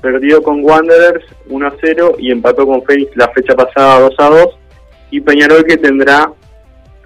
perdió 0.00 0.42
con 0.42 0.64
Wanderers 0.64 1.24
1 1.48 1.66
a 1.66 1.74
0 1.80 2.16
y 2.18 2.30
empató 2.30 2.66
con 2.66 2.82
Fénix 2.84 3.16
la 3.16 3.28
fecha 3.28 3.54
pasada 3.54 4.00
2 4.00 4.14
a 4.18 4.28
2. 4.28 4.58
Y 5.10 5.20
Peñarol 5.20 5.64
que 5.64 5.76
tendrá 5.76 6.32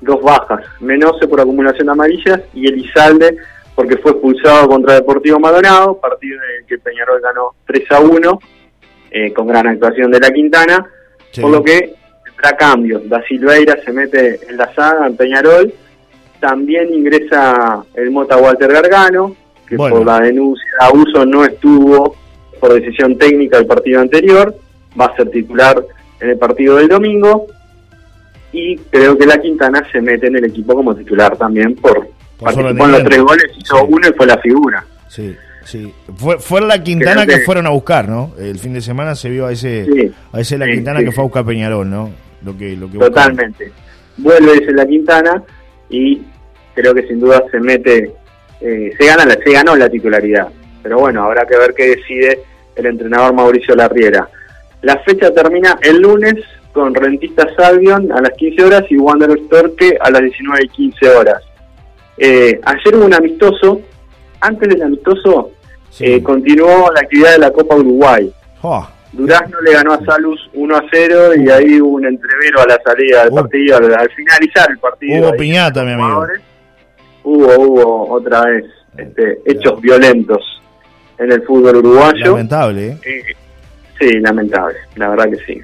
dos 0.00 0.22
bajas, 0.22 0.64
Menose 0.80 1.26
por 1.26 1.40
acumulación 1.40 1.86
de 1.86 1.92
amarillas 1.92 2.40
y 2.54 2.68
Elizalde 2.68 3.36
porque 3.75 3.98
fue 3.98 4.12
expulsado 4.12 4.68
contra 4.68 4.94
Deportivo 4.94 5.38
Maldonado, 5.38 5.98
partido 5.98 6.36
en 6.36 6.62
el 6.62 6.66
que 6.66 6.78
Peñarol 6.78 7.20
ganó 7.20 7.54
3 7.66 7.90
a 7.90 8.00
1 8.00 8.40
eh, 9.10 9.32
con 9.34 9.46
gran 9.46 9.66
actuación 9.66 10.10
de 10.10 10.18
la 10.18 10.30
Quintana, 10.30 10.90
por 11.40 11.50
lo 11.50 11.62
que 11.62 11.94
tendrá 12.37 12.57
cambios. 12.57 13.09
Da 13.09 13.23
Silveira 13.23 13.76
se 13.85 13.93
mete 13.93 14.40
en 14.49 14.57
la 14.57 14.73
saga 14.75 15.07
en 15.07 15.16
Peñarol. 15.16 15.73
También 16.40 16.93
ingresa 16.93 17.85
el 17.95 18.11
Mota 18.11 18.37
Walter 18.37 18.71
Gargano, 18.71 19.35
que 19.66 19.76
por 19.76 20.05
la 20.05 20.21
denuncia 20.21 20.64
de 20.81 20.87
abuso 20.87 21.25
no 21.25 21.45
estuvo 21.45 22.14
por 22.61 22.75
decisión 22.75 23.16
técnica 23.16 23.59
el 23.59 23.66
partido 23.66 24.00
anterior. 24.00 24.55
Va 24.99 25.07
a 25.07 25.16
ser 25.16 25.31
titular 25.31 25.83
en 26.21 26.31
el 26.31 26.38
partido 26.38 26.76
del 26.76 26.88
domingo. 26.88 27.47
Y 28.52 28.76
creo 28.76 29.19
que 29.19 29.26
la 29.26 29.38
Quintana 29.38 29.87
se 29.90 30.00
mete 30.00 30.28
en 30.28 30.37
el 30.37 30.45
equipo 30.45 30.75
como 30.75 30.95
titular 30.95 31.37
también 31.37 31.75
por, 31.75 32.09
participó 32.40 32.85
en 32.85 32.93
los 32.93 33.05
tres 33.05 33.21
goles, 33.21 33.45
hizo 33.59 33.85
uno 33.85 34.09
y 34.09 34.12
fue 34.12 34.26
la 34.26 34.38
figura. 34.38 34.85
Sí. 35.09 35.35
Sí, 35.64 35.93
fue, 36.16 36.38
fue 36.38 36.61
la 36.61 36.81
Quintana 36.81 37.26
que, 37.26 37.40
fueron 37.40 37.66
a 37.66 37.71
buscar, 37.71 38.09
¿no? 38.09 38.31
El 38.38 38.57
fin 38.61 38.73
de 38.73 38.81
semana 38.81 39.16
se 39.16 39.28
vio 39.28 39.47
a 39.47 39.52
ese, 39.52 40.12
a 40.33 40.38
ese 40.38 40.59
la 40.59 40.66
Quintana 40.66 41.00
que 41.00 41.11
fue 41.11 41.23
a 41.23 41.25
buscar 41.25 41.45
Peñarol, 41.45 41.90
¿no? 41.90 42.12
Lo 42.43 42.57
que, 42.57 42.76
lo 42.76 42.90
que 42.90 42.99
Totalmente. 42.99 43.73
vuelve 44.16 44.61
desde 44.61 44.73
la 44.73 44.87
Quintana 44.87 45.43
y 45.88 46.23
creo 46.75 46.95
que 46.95 47.07
sin 47.07 47.21
duda 47.21 47.43
se 47.50 47.59
mete, 47.61 48.12
eh, 48.61 48.93
se, 48.99 49.07
gana 49.07 49.25
la, 49.25 49.35
se 49.35 49.50
ganó 49.52 49.75
la 49.76 49.88
titularidad. 49.88 50.49
Pero 50.83 50.99
bueno, 50.99 51.25
habrá 51.25 51.47
que 51.47 51.57
ver 51.57 51.75
qué 51.75 51.97
decide 51.97 52.43
el 52.76 52.87
entrenador 52.87 53.35
Mauricio 53.35 53.75
Larriera. 53.75 54.28
La 54.83 54.99
fecha 54.99 55.33
termina 55.33 55.78
el 55.83 56.00
lunes 56.00 56.37
con 56.73 56.95
Rentista 56.95 57.49
Salvion 57.57 58.12
a 58.12 58.21
las 58.21 58.33
15 58.33 58.64
horas 58.64 58.83
y 58.90 58.99
Wanderers 58.99 59.49
Torque 59.49 59.97
a 59.99 60.11
las 60.11 60.21
19 60.21 60.64
y 60.64 60.69
15 60.69 61.09
horas. 61.09 61.43
Eh, 62.19 62.61
ayer 62.62 62.95
hubo 62.95 63.07
un 63.07 63.14
amistoso, 63.14 63.81
antes 64.40 64.69
del 64.69 64.83
amistoso 64.83 65.50
eh, 66.00 66.23
continuó 66.23 66.90
la 66.93 67.00
actividad 67.00 67.33
de 67.33 67.38
la 67.38 67.50
Copa 67.50 67.76
Uruguay. 67.76 68.31
Durazno 69.16 69.61
le 69.62 69.73
ganó 69.73 69.94
a 69.94 70.04
Salus 70.04 70.50
1 70.52 70.76
a 70.76 70.85
0 70.90 71.35
y 71.37 71.50
ahí 71.50 71.80
hubo 71.80 71.96
un 71.96 72.06
entrevero 72.06 72.61
a 72.61 72.66
la 72.66 72.80
salida 72.85 73.25
del 73.25 73.32
partido, 73.32 73.76
al, 73.76 74.11
finalizar 74.11 74.70
el 74.70 74.78
partido. 74.78 75.28
Hubo 75.28 75.37
piñata, 75.37 75.85
mi 75.85 75.92
amigo. 75.92 76.26
Hubo, 77.25 77.54
hubo 77.58 78.12
otra 78.12 78.44
vez 78.44 78.64
este, 78.96 79.40
hechos 79.46 79.80
violentos 79.80 80.62
en 81.18 81.32
el 81.32 81.42
fútbol 81.42 81.76
uruguayo. 81.76 82.32
Lamentable, 82.32 82.88
¿eh? 82.88 83.00
¿eh? 83.04 83.23
Sí, 83.99 84.20
lamentable, 84.20 84.76
la 84.96 85.08
verdad 85.08 85.30
que 85.30 85.44
sí. 85.46 85.62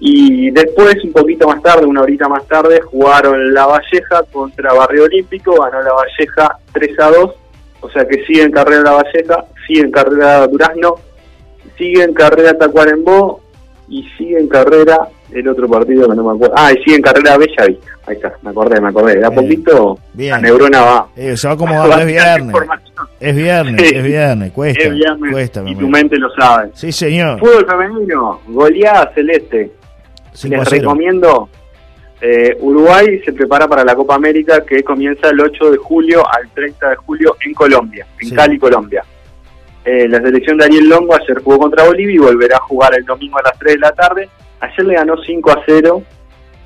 Y 0.00 0.50
después, 0.52 0.94
un 1.02 1.12
poquito 1.12 1.48
más 1.48 1.60
tarde, 1.60 1.84
una 1.84 2.02
horita 2.02 2.28
más 2.28 2.46
tarde, 2.46 2.80
jugaron 2.80 3.52
La 3.52 3.66
Valleja 3.66 4.22
contra 4.32 4.72
Barrio 4.72 5.04
Olímpico, 5.04 5.60
ganó 5.60 5.82
La 5.82 5.92
Valleja 5.92 6.56
3 6.72 7.00
a 7.00 7.10
2, 7.10 7.34
o 7.80 7.90
sea 7.90 8.06
que 8.06 8.24
sigue 8.24 8.42
en 8.42 8.52
carrera 8.52 8.82
La 8.82 8.92
Valleja, 8.92 9.44
sigue 9.66 9.80
en 9.80 9.90
carrera 9.90 10.46
Durazno, 10.46 10.94
sigue 11.78 12.02
en 12.02 12.12
carrera 12.12 12.58
Tacuarembó 12.58 13.40
y 13.88 14.06
sigue 14.18 14.38
en 14.38 14.48
carrera 14.48 15.08
el 15.32 15.48
otro 15.48 15.68
partido 15.68 16.08
que 16.08 16.16
no 16.16 16.24
me 16.24 16.34
acuerdo. 16.34 16.54
Ah, 16.56 16.72
y 16.72 16.82
sigue 16.82 16.96
en 16.96 17.02
carrera 17.02 17.38
Bella 17.38 17.66
Vista. 17.66 17.86
Ahí 18.06 18.14
está, 18.16 18.32
me 18.42 18.50
acordé, 18.50 18.80
me 18.80 18.88
acordé. 18.88 19.16
De 19.16 19.24
a 19.24 19.30
poquito 19.30 19.98
la 20.14 20.38
neurona 20.38 20.80
va. 20.80 21.08
Eh, 21.16 21.36
se 21.36 21.48
va 21.48 21.56
como 21.56 21.74
va, 21.88 22.00
es 22.00 22.06
viernes. 22.06 22.56
Es 23.20 23.36
viernes, 23.36 23.92
es 23.92 24.04
viernes, 24.04 24.52
cuesta. 24.52 24.82
Es 24.82 24.94
viernes 24.94 25.32
cuesta, 25.32 25.62
y 25.66 25.74
tu 25.76 25.88
mente 25.88 26.16
lo 26.16 26.30
sabe. 26.30 26.70
Sí, 26.74 26.92
señor. 26.92 27.38
Fútbol 27.38 27.66
femenino, 27.66 28.40
goleada 28.48 29.12
celeste. 29.14 29.72
Les 30.44 30.70
recomiendo. 30.70 31.48
Eh, 32.20 32.56
Uruguay 32.60 33.20
se 33.24 33.32
prepara 33.32 33.68
para 33.68 33.84
la 33.84 33.94
Copa 33.94 34.16
América 34.16 34.64
que 34.64 34.82
comienza 34.82 35.28
el 35.28 35.40
8 35.40 35.70
de 35.70 35.76
julio 35.76 36.24
al 36.28 36.48
30 36.50 36.90
de 36.90 36.96
julio 36.96 37.36
en 37.46 37.54
Colombia, 37.54 38.06
en 38.20 38.30
Cali, 38.30 38.58
Colombia. 38.58 39.04
Eh, 39.90 40.06
la 40.06 40.20
selección 40.20 40.58
de 40.58 40.66
Ariel 40.66 40.86
Longo 40.86 41.14
ayer 41.14 41.42
jugó 41.42 41.60
contra 41.60 41.86
Bolivia 41.86 42.14
y 42.14 42.18
volverá 42.18 42.58
a 42.58 42.60
jugar 42.60 42.94
el 42.94 43.06
domingo 43.06 43.38
a 43.38 43.42
las 43.42 43.58
3 43.58 43.72
de 43.72 43.80
la 43.80 43.92
tarde. 43.92 44.28
Ayer 44.60 44.84
le 44.84 44.94
ganó 44.94 45.16
5 45.16 45.50
a 45.50 45.62
0. 45.64 46.02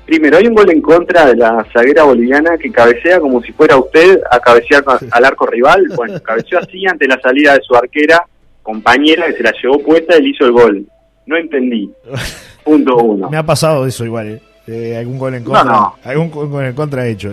Primero, 0.05 0.37
hay 0.37 0.47
un 0.47 0.53
gol 0.53 0.69
en 0.69 0.81
contra 0.81 1.27
de 1.27 1.37
la 1.37 1.65
zaguera 1.71 2.03
boliviana 2.03 2.57
que 2.57 2.69
cabecea 2.69 3.21
como 3.21 3.41
si 3.41 3.53
fuera 3.53 3.77
usted 3.77 4.19
a 4.29 4.39
cabecear 4.39 4.83
al 5.09 5.23
arco 5.23 5.45
rival. 5.45 5.85
Bueno, 5.95 6.21
cabeceó 6.21 6.59
así 6.59 6.85
ante 6.85 7.07
la 7.07 7.17
salida 7.21 7.53
de 7.53 7.61
su 7.61 7.73
arquera, 7.73 8.27
compañera, 8.61 9.27
que 9.27 9.37
se 9.37 9.43
la 9.43 9.53
llevó 9.53 9.79
puesta 9.79 10.17
y 10.17 10.23
le 10.23 10.29
hizo 10.31 10.43
el 10.43 10.51
gol. 10.51 10.85
No 11.25 11.37
entendí. 11.37 11.89
Punto 12.65 12.97
uno. 12.97 13.29
Me 13.29 13.37
ha 13.37 13.45
pasado 13.45 13.87
eso 13.87 14.03
igual, 14.03 14.41
¿eh? 14.67 14.97
algún 14.97 15.17
gol 15.17 15.35
en 15.35 15.45
contra. 15.45 15.63
No, 15.63 15.71
no. 15.71 15.95
Algún 16.03 16.29
gol 16.29 16.65
en 16.65 16.75
contra 16.75 17.07
hecho. 17.07 17.31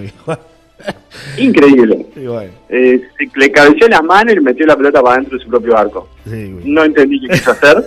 Increíble. 1.38 2.06
Eh, 2.68 3.02
le 3.34 3.52
cabeció 3.52 3.88
las 3.88 4.02
manos 4.02 4.32
y 4.32 4.37
le 4.37 4.40
metió 4.42 4.66
la 4.66 4.76
pelota 4.76 5.02
para 5.02 5.16
dentro 5.16 5.38
de 5.38 5.44
su 5.44 5.50
propio 5.50 5.76
arco. 5.76 6.08
no 6.25 6.84
entendí 6.84 7.20
qué 7.20 7.28
quiso 7.28 7.50
hacer. 7.52 7.84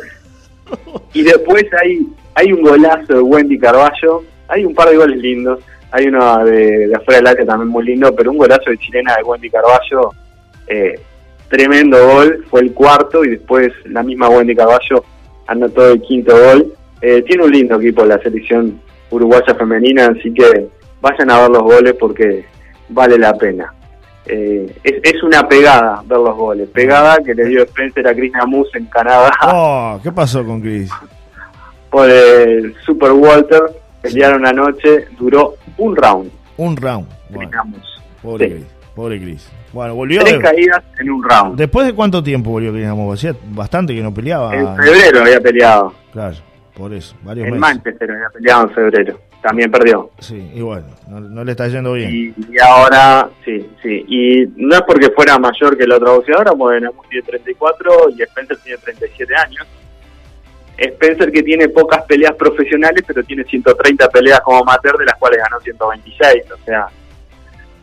y 1.13 1.23
después 1.23 1.65
hay, 1.81 2.07
hay 2.35 2.51
un 2.51 2.61
golazo 2.61 3.13
de 3.13 3.21
Wendy 3.21 3.57
Carballo. 3.57 4.23
Hay 4.47 4.65
un 4.65 4.73
par 4.73 4.89
de 4.89 4.97
goles 4.97 5.17
lindos. 5.17 5.59
Hay 5.91 6.07
uno 6.07 6.43
de, 6.45 6.91
afuera 6.95 7.19
del 7.19 7.27
área 7.27 7.45
también 7.45 7.69
muy 7.69 7.85
lindo, 7.85 8.13
pero 8.15 8.31
un 8.31 8.37
golazo 8.37 8.71
de 8.71 8.77
chilena 8.77 9.15
de 9.15 9.23
Wendy 9.23 9.49
Carballo. 9.49 10.11
Eh, 10.67 10.99
tremendo 11.49 12.07
gol. 12.07 12.45
Fue 12.49 12.61
el 12.61 12.73
cuarto 12.73 13.23
y 13.23 13.31
después 13.31 13.71
la 13.85 14.03
misma 14.03 14.29
Wendy 14.29 14.55
Carballo 14.55 15.03
anotó 15.47 15.91
el 15.91 16.01
quinto 16.01 16.35
gol. 16.35 16.73
Eh, 17.01 17.21
tiene 17.23 17.43
un 17.43 17.51
lindo 17.51 17.75
equipo 17.75 18.05
la 18.05 18.17
selección 18.19 18.79
uruguaya 19.09 19.53
femenina, 19.55 20.07
así 20.07 20.33
que 20.33 20.67
vayan 21.01 21.29
a 21.29 21.41
ver 21.41 21.49
los 21.51 21.63
goles 21.63 21.93
porque 21.99 22.45
vale 22.89 23.17
la 23.17 23.33
pena. 23.33 23.73
Eh, 24.25 24.73
es, 24.83 25.21
una 25.21 25.47
pegada 25.47 26.01
ver 26.05 26.17
los 26.17 26.35
goles, 26.35 26.69
pegada 26.69 27.17
que 27.17 27.35
le 27.35 27.45
dio 27.45 27.63
Spencer 27.63 28.07
a 28.07 28.15
Chris 28.15 28.31
Namus 28.31 28.73
en 28.75 28.85
Canadá. 28.85 29.31
Oh, 29.41 29.99
¿Qué 30.01 30.11
pasó 30.11 30.45
con 30.45 30.61
Chris? 30.61 30.89
Por 31.89 32.09
el 32.09 32.73
Super 32.85 33.11
Walter, 33.11 33.61
pelearon 34.01 34.45
anoche, 34.45 35.07
duró 35.17 35.55
un 35.77 35.95
round. 35.95 36.31
Un 36.57 36.77
round. 36.77 37.07
Pobre, 38.21 38.49
Chris, 38.49 38.65
pobre 38.95 39.19
Chris. 39.19 39.51
Bueno, 39.73 39.95
volvió. 39.95 40.23
Tres 40.23 40.39
caídas 40.39 40.81
en 40.99 41.09
un 41.09 41.23
round. 41.23 41.57
¿Después 41.57 41.85
de 41.85 41.93
cuánto 41.93 42.23
tiempo 42.23 42.51
volvió 42.51 42.71
Chris 42.71 42.85
Namus? 42.85 43.19
Hacía 43.19 43.35
bastante 43.49 43.93
que 43.93 44.01
no 44.01 44.13
peleaba. 44.13 44.55
En 44.55 44.75
febrero 44.75 45.21
había 45.21 45.41
peleado. 45.41 45.93
Claro, 46.13 46.35
por 46.75 46.93
eso, 46.93 47.15
varios 47.23 47.47
en 47.47 47.59
Manchester 47.59 48.11
había 48.11 48.29
peleado 48.29 48.63
en 48.63 48.69
febrero 48.71 49.19
también 49.43 49.69
perdió. 49.69 50.09
Sí, 50.19 50.51
y 50.53 50.61
bueno, 50.61 50.87
no, 51.09 51.43
le 51.43 51.51
está 51.51 51.67
yendo 51.67 51.93
bien. 51.93 52.33
Y, 52.37 52.59
ahora, 52.59 53.29
sí, 53.43 53.69
sí. 53.83 54.05
Y 54.07 54.45
no 54.55 54.73
es 54.75 54.81
porque 54.83 55.11
fuera 55.11 55.37
mayor 55.37 55.77
que 55.77 55.85
la 55.85 55.97
otra 55.97 56.11
boxeadora, 56.13 56.53
porque 56.53 56.79
Namus 56.79 57.07
tiene 57.09 57.27
34 57.27 58.09
y 58.11 58.21
Spencer 58.21 58.57
tiene 58.63 58.77
37 58.77 59.35
años. 59.35 59.67
Spencer 60.77 61.31
que 61.31 61.43
tiene 61.43 61.67
pocas 61.67 62.03
peleas 62.05 62.33
profesionales, 62.35 63.03
pero 63.05 63.21
tiene 63.23 63.43
130 63.43 64.07
peleas 64.09 64.39
como 64.39 64.59
amateur, 64.59 64.97
de 64.97 65.05
las 65.05 65.15
cuales 65.15 65.39
ganó 65.39 65.59
126. 65.59 66.43
O 66.49 66.65
sea, 66.65 66.87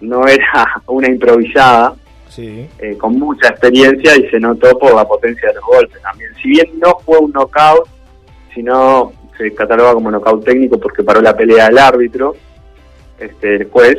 no 0.00 0.26
era 0.26 0.82
una 0.86 1.08
improvisada. 1.08 1.94
Sí. 2.28 2.68
Eh, 2.78 2.96
con 2.96 3.18
mucha 3.18 3.48
experiencia 3.48 4.16
y 4.16 4.30
se 4.30 4.38
notó 4.38 4.78
por 4.78 4.94
la 4.94 5.04
potencia 5.04 5.48
de 5.48 5.56
los 5.56 5.64
golpes 5.64 6.00
también. 6.00 6.30
Si 6.40 6.48
bien 6.48 6.78
no 6.78 6.96
fue 7.04 7.18
un 7.18 7.32
knockout, 7.32 7.88
sino 8.54 9.12
se 9.36 9.54
cataloga 9.54 9.94
como 9.94 10.10
nocaut 10.10 10.44
técnico 10.44 10.78
porque 10.78 11.02
paró 11.02 11.20
la 11.20 11.36
pelea 11.36 11.66
del 11.66 11.78
árbitro. 11.78 12.34
Este, 13.18 13.56
el 13.56 13.70
juez, 13.70 13.96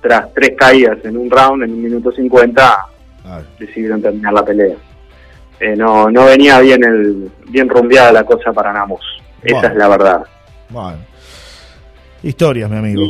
tras 0.00 0.32
tres 0.34 0.52
caídas 0.56 0.98
en 1.04 1.16
un 1.16 1.30
round, 1.30 1.64
en 1.64 1.72
un 1.72 1.82
minuto 1.82 2.12
50, 2.12 2.86
decidieron 3.58 4.02
terminar 4.02 4.32
la 4.32 4.44
pelea. 4.44 4.76
Eh, 5.60 5.74
no, 5.74 6.10
no 6.10 6.26
venía 6.26 6.60
bien 6.60 6.84
el 6.84 7.30
bien 7.48 7.68
rumbeada 7.68 8.12
la 8.12 8.24
cosa 8.24 8.52
para 8.52 8.72
Namus. 8.72 9.04
Esa 9.42 9.68
es 9.68 9.76
la 9.76 9.88
verdad. 9.88 10.22
Bueno. 10.68 10.98
Historias, 12.22 12.70
mi 12.70 12.76
amigo. 12.76 13.02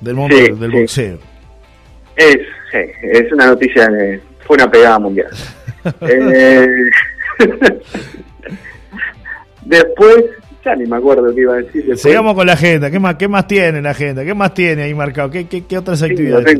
del 0.00 0.14
mundo 0.14 0.36
del 0.36 0.70
boxeo. 0.70 1.18
Es, 2.16 2.38
es 2.72 3.32
una 3.32 3.46
noticia, 3.46 3.88
fue 4.46 4.56
una 4.56 4.70
pegada 4.70 4.98
mundial. 4.98 5.30
eh, 6.02 6.66
después, 9.64 10.24
ya 10.64 10.74
ni 10.76 10.86
me 10.86 10.96
acuerdo 10.96 11.34
qué 11.34 11.40
iba 11.40 11.54
a 11.54 11.56
decir. 11.56 11.96
Sigamos 11.98 12.34
con 12.34 12.46
la 12.46 12.54
agenda. 12.54 12.90
¿Qué 12.90 12.98
más, 12.98 13.16
qué 13.16 13.28
más 13.28 13.46
tiene 13.46 13.82
la 13.82 13.90
agenda? 13.90 14.24
¿Qué 14.24 14.34
más 14.34 14.54
tiene 14.54 14.82
ahí 14.82 14.94
marcado? 14.94 15.30
¿Qué, 15.30 15.46
qué, 15.46 15.78
otras 15.78 16.02
actividades? 16.02 16.58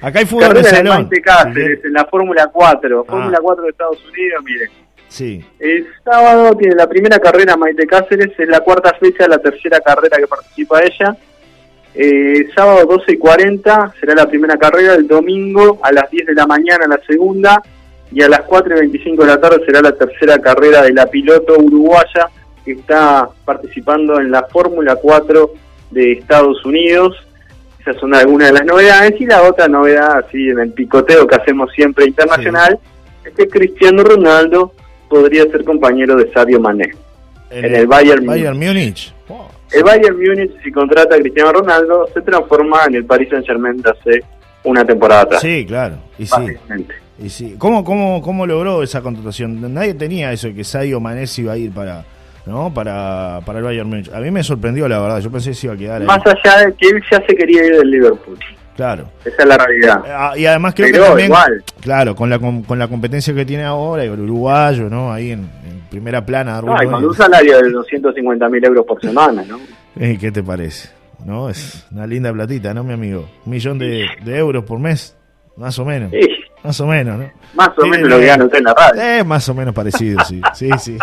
Acá 0.00 0.18
hay 0.18 0.26
fútbol 0.26 0.54
de 0.54 0.64
salón. 0.64 1.08
en 1.12 1.92
la 1.92 2.04
Fórmula 2.06 2.50
4. 2.52 3.00
Ah. 3.00 3.10
Fórmula 3.10 3.38
4 3.40 3.64
de 3.64 3.70
Estados 3.70 4.04
Unidos, 4.10 4.44
miren. 4.44 4.70
Sí. 5.08 5.44
El 5.60 5.86
sábado 6.04 6.56
tiene 6.56 6.74
la 6.74 6.88
primera 6.88 7.18
carrera 7.20 7.56
Maite 7.56 7.86
Cáceres, 7.86 8.32
es 8.36 8.48
la 8.48 8.60
cuarta 8.60 8.92
fecha, 8.98 9.28
la 9.28 9.38
tercera 9.38 9.80
carrera 9.80 10.16
que 10.18 10.26
participa 10.26 10.82
ella. 10.82 11.16
Eh, 11.94 12.48
sábado 12.54 12.84
12 12.86 13.12
y 13.12 13.18
40 13.18 13.94
será 14.00 14.14
la 14.14 14.26
primera 14.26 14.56
carrera, 14.56 14.94
el 14.94 15.06
domingo 15.06 15.78
a 15.82 15.92
las 15.92 16.10
10 16.10 16.26
de 16.26 16.34
la 16.34 16.46
mañana 16.46 16.88
la 16.88 16.98
segunda 17.06 17.62
y 18.14 18.22
a 18.22 18.28
las 18.28 18.42
4 18.42 18.76
y 18.76 18.80
25 18.80 19.22
de 19.24 19.28
la 19.28 19.40
tarde 19.40 19.64
será 19.66 19.82
la 19.82 19.92
tercera 19.92 20.38
carrera 20.38 20.82
de 20.82 20.92
la 20.92 21.06
piloto 21.06 21.58
uruguaya 21.58 22.28
que 22.64 22.72
está 22.72 23.28
participando 23.44 24.20
en 24.20 24.30
la 24.30 24.44
Fórmula 24.44 24.94
4 24.94 25.50
de 25.90 26.12
Estados 26.12 26.64
Unidos. 26.64 27.16
Esas 27.80 27.96
son 27.96 28.14
algunas 28.14 28.48
de 28.48 28.54
las 28.54 28.64
novedades. 28.64 29.20
Y 29.20 29.26
la 29.26 29.42
otra 29.42 29.66
novedad, 29.66 30.18
así 30.24 30.48
en 30.48 30.60
el 30.60 30.72
picoteo 30.72 31.26
que 31.26 31.34
hacemos 31.34 31.72
siempre 31.72 32.06
internacional, 32.06 32.78
es 33.24 33.34
que 33.34 33.48
Cristiano 33.48 34.04
Ronaldo 34.04 34.72
podría 35.10 35.42
ser 35.50 35.64
compañero 35.64 36.14
de 36.14 36.32
Sadio 36.32 36.60
Mané 36.60 36.92
en, 37.50 37.74
el, 37.74 37.86
Bayern, 37.88 38.24
Múnich. 38.24 39.12
El 39.72 39.82
Bayern 39.82 40.16
Múnich, 40.16 40.52
si 40.62 40.70
contrata 40.70 41.16
a 41.16 41.18
Cristiano 41.18 41.52
Ronaldo, 41.52 42.08
se 42.14 42.22
transforma 42.22 42.84
en 42.86 42.94
el 42.94 43.04
Paris 43.04 43.28
Saint-Germain 43.30 43.82
de 43.82 43.90
hace 43.90 44.24
una 44.62 44.84
temporada 44.84 45.22
atrás. 45.22 45.42
Sí, 45.42 45.66
claro. 45.66 45.96
Y 46.16 46.26
sí. 46.26 46.56
Y 47.18 47.28
sí. 47.28 47.54
¿Cómo, 47.58 47.84
cómo, 47.84 48.20
¿Cómo 48.22 48.46
logró 48.46 48.82
esa 48.82 49.00
contratación? 49.00 49.72
Nadie 49.72 49.94
tenía 49.94 50.32
eso, 50.32 50.48
que 50.54 50.64
Sadio 50.64 51.00
Mané 51.00 51.24
iba 51.36 51.52
a 51.52 51.56
ir 51.56 51.72
para 51.72 52.04
¿no? 52.46 52.72
Para, 52.74 53.40
para 53.46 53.60
el 53.60 53.64
Bayern 53.64 53.88
Múnich. 53.88 54.12
A 54.12 54.20
mí 54.20 54.30
me 54.30 54.42
sorprendió, 54.42 54.88
la 54.88 55.00
verdad. 55.00 55.20
Yo 55.20 55.30
pensé 55.30 55.50
que 55.50 55.54
se 55.54 55.66
iba 55.66 55.74
a 55.74 55.78
quedar 55.78 56.02
Más 56.02 56.20
allá 56.26 56.66
de 56.66 56.74
que 56.74 56.88
él 56.88 57.02
ya 57.10 57.22
se 57.26 57.34
quería 57.34 57.64
ir 57.64 57.76
del 57.76 57.90
Liverpool. 57.90 58.38
Claro. 58.76 59.08
Esa 59.24 59.42
es 59.42 59.48
la 59.48 59.56
realidad. 59.56 60.02
Ah, 60.06 60.32
y 60.36 60.46
además 60.46 60.74
creo 60.74 60.92
que 60.92 60.98
también, 60.98 61.32
claro, 61.80 62.16
con 62.16 62.28
la, 62.28 62.40
con, 62.40 62.78
la 62.78 62.88
competencia 62.88 63.32
que 63.32 63.44
tiene 63.44 63.62
ahora, 63.62 64.04
y 64.04 64.08
el 64.08 64.18
uruguayo, 64.18 64.90
¿no? 64.90 65.12
Ahí 65.12 65.30
en, 65.30 65.48
primera 65.88 66.26
plana. 66.26 66.60
No, 66.60 66.82
y 66.82 66.86
con 66.86 67.04
un 67.04 67.14
salario 67.14 67.62
de 67.62 67.70
250 67.70 68.48
mil 68.48 68.64
euros 68.64 68.84
por 68.84 69.00
semana, 69.00 69.44
¿no? 69.46 69.58
Eh, 69.96 70.18
¿Qué 70.20 70.32
te 70.32 70.42
parece? 70.42 70.88
¿no? 71.24 71.48
Es 71.48 71.86
una 71.90 72.06
linda 72.06 72.32
platita, 72.32 72.74
¿no, 72.74 72.84
mi 72.84 72.92
amigo? 72.92 73.28
Un 73.44 73.52
millón 73.52 73.78
de, 73.78 74.06
euros 74.26 74.64
por 74.64 74.78
mes, 74.78 75.16
más 75.56 75.78
o 75.78 75.84
menos. 75.84 76.12
Más 76.62 76.80
o 76.80 76.86
menos, 76.86 77.18
¿no? 77.18 77.30
Más 77.54 77.70
o 77.76 77.86
menos 77.86 78.08
lo 78.08 78.18
que 78.18 78.26
gana 78.26 78.44
usted 78.44 78.58
en 78.58 78.64
la 78.64 78.74
radio. 78.74 79.02
Es 79.02 79.26
más 79.26 79.48
o 79.48 79.54
menos 79.54 79.74
parecido, 79.74 80.24
sí. 80.24 80.40
Sí, 80.54 80.70
sí. 80.78 80.98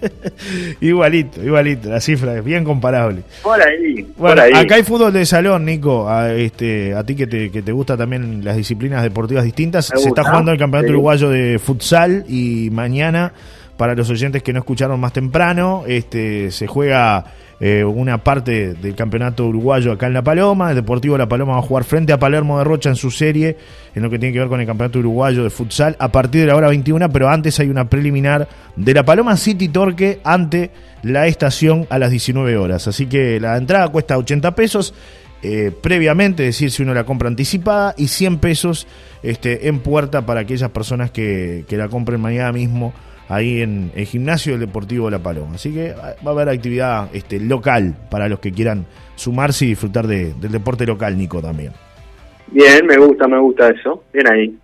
igualito, 0.80 1.42
igualito. 1.42 1.88
La 1.88 2.00
cifra 2.00 2.36
es 2.36 2.44
bien 2.44 2.64
comparable. 2.64 3.22
Por 3.42 3.62
ahí. 3.62 4.06
Bueno, 4.16 4.42
acá 4.42 4.74
hay 4.74 4.82
fútbol 4.82 5.12
de 5.12 5.24
salón, 5.24 5.64
Nico. 5.64 6.08
A, 6.08 6.32
este, 6.32 6.94
a 6.94 7.04
ti 7.04 7.14
que 7.14 7.28
te, 7.28 7.50
que 7.52 7.62
te 7.62 7.70
gusta 7.70 7.96
también 7.96 8.44
las 8.44 8.56
disciplinas 8.56 9.04
deportivas 9.04 9.44
distintas. 9.44 9.86
Se 9.86 10.08
está 10.08 10.24
jugando 10.24 10.50
el 10.50 10.58
Campeonato 10.58 10.92
Uruguayo 10.92 11.30
de 11.30 11.60
Futsal 11.60 12.24
y 12.28 12.68
mañana 12.72 13.32
para 13.76 13.94
los 13.94 14.10
oyentes 14.10 14.42
que 14.42 14.52
no 14.52 14.60
escucharon 14.60 15.00
más 15.00 15.12
temprano, 15.12 15.84
este, 15.86 16.50
se 16.50 16.66
juega 16.66 17.24
eh, 17.60 17.84
una 17.84 18.18
parte 18.18 18.74
del 18.74 18.94
campeonato 18.94 19.46
uruguayo 19.46 19.92
acá 19.92 20.06
en 20.06 20.14
La 20.14 20.22
Paloma. 20.22 20.70
El 20.70 20.76
Deportivo 20.76 21.16
La 21.16 21.28
Paloma 21.28 21.52
va 21.54 21.58
a 21.60 21.62
jugar 21.62 21.84
frente 21.84 22.12
a 22.12 22.18
Palermo 22.18 22.58
de 22.58 22.64
Rocha 22.64 22.90
en 22.90 22.96
su 22.96 23.10
serie, 23.10 23.56
en 23.94 24.02
lo 24.02 24.10
que 24.10 24.18
tiene 24.18 24.32
que 24.32 24.40
ver 24.40 24.48
con 24.48 24.60
el 24.60 24.66
campeonato 24.66 24.98
uruguayo 24.98 25.44
de 25.44 25.50
futsal, 25.50 25.96
a 25.98 26.10
partir 26.10 26.40
de 26.40 26.48
la 26.48 26.56
hora 26.56 26.68
21, 26.68 27.10
pero 27.10 27.28
antes 27.28 27.58
hay 27.60 27.68
una 27.68 27.88
preliminar 27.88 28.48
de 28.76 28.94
La 28.94 29.04
Paloma 29.04 29.36
City 29.36 29.68
Torque 29.68 30.20
ante 30.24 30.70
la 31.02 31.26
estación 31.26 31.86
a 31.90 31.98
las 31.98 32.10
19 32.10 32.56
horas. 32.56 32.88
Así 32.88 33.06
que 33.06 33.38
la 33.40 33.56
entrada 33.56 33.88
cuesta 33.88 34.18
80 34.18 34.54
pesos. 34.54 34.94
Eh, 35.44 35.72
previamente, 35.82 36.46
es 36.46 36.54
decir, 36.54 36.70
si 36.70 36.84
uno 36.84 36.94
la 36.94 37.02
compra 37.04 37.26
anticipada, 37.26 37.94
y 37.96 38.06
100 38.06 38.38
pesos 38.38 38.86
este, 39.24 39.66
en 39.66 39.80
puerta 39.80 40.24
para 40.24 40.40
aquellas 40.40 40.70
personas 40.70 41.10
que, 41.10 41.64
que 41.68 41.76
la 41.76 41.88
compren 41.88 42.20
mañana 42.20 42.52
mismo 42.52 42.92
ahí 43.28 43.62
en 43.62 43.92
el 43.94 44.06
gimnasio 44.06 44.52
del 44.52 44.66
Deportivo 44.66 45.10
La 45.10 45.18
Paloma. 45.18 45.54
Así 45.54 45.72
que 45.72 45.92
va 45.94 46.30
a 46.30 46.30
haber 46.30 46.48
actividad 46.48 47.08
este, 47.12 47.40
local 47.40 47.94
para 48.10 48.28
los 48.28 48.40
que 48.40 48.52
quieran 48.52 48.86
sumarse 49.14 49.64
y 49.64 49.68
disfrutar 49.68 50.06
del 50.06 50.40
deporte 50.40 50.86
local, 50.86 51.16
Nico, 51.16 51.40
también. 51.40 51.72
Bien, 52.48 52.84
me 52.86 52.96
gusta, 52.96 53.26
me 53.26 53.38
gusta 53.38 53.68
eso. 53.68 54.04
Bien 54.12 54.30
ahí. 54.30 54.58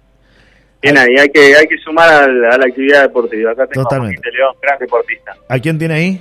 Bien 0.81 0.97
ahí, 0.97 1.17
hay 1.19 1.29
que, 1.31 1.57
hay 1.57 1.67
que 1.67 1.77
sumar 1.79 2.09
a 2.09 2.29
la, 2.29 2.65
actividad 2.67 3.03
deportiva. 3.03 3.53
Acá 3.53 3.67
tengo 3.67 3.83
Totalmente. 3.85 4.29
a 4.29 4.33
León, 4.33 4.55
gran 4.63 4.79
deportista. 4.79 5.35
¿A 5.49 5.59
quién 5.59 5.79
tiene 5.79 5.95
ahí? 5.95 6.21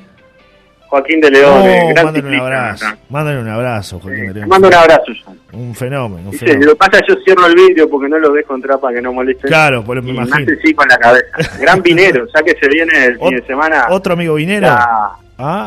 Joaquín 0.88 1.20
de 1.20 1.32
León. 1.32 1.64
Oh, 1.64 2.04
mándale 2.04 2.28
un 2.28 2.36
abrazo. 2.36 2.86
Mándale 3.10 3.40
un 3.42 3.50
abrazo, 3.50 4.00
Joaquín 4.00 4.28
de 4.28 4.34
León. 4.34 4.50
Mando 4.50 4.68
un 4.68 4.74
abrazo, 4.74 5.12
Un 5.54 5.76
fenómeno. 5.76 6.30
Un 6.30 6.34
fenómeno. 6.34 6.66
Lo 6.66 6.72
que 6.74 6.78
pasa 6.78 7.00
yo 7.08 7.16
cierro 7.24 7.46
el 7.46 7.56
vídeo 7.56 7.90
porque 7.90 8.10
no 8.10 8.18
lo 8.20 8.32
dejo 8.32 8.56
entrar 8.56 8.80
para 8.80 8.96
que 8.96 9.02
no 9.02 9.14
moleste. 9.14 9.48
Claro, 9.48 9.84
por 9.84 9.98
lo 9.98 10.02
que 10.02 10.14
me 10.14 10.24
imagino. 10.24 10.52
sí 10.64 10.74
con 10.74 10.88
la 10.88 10.98
cabeza. 10.98 11.26
Gran 11.60 11.82
vinero, 11.82 12.26
ya 12.36 12.42
que 12.44 12.56
se 12.60 12.68
viene 12.70 13.06
el 13.06 13.20
fin 13.20 13.36
de 13.36 13.46
semana. 13.46 13.88
¿Otro 13.90 14.14
amigo 14.14 14.36
vinero? 14.36 14.68
ah. 14.70 15.18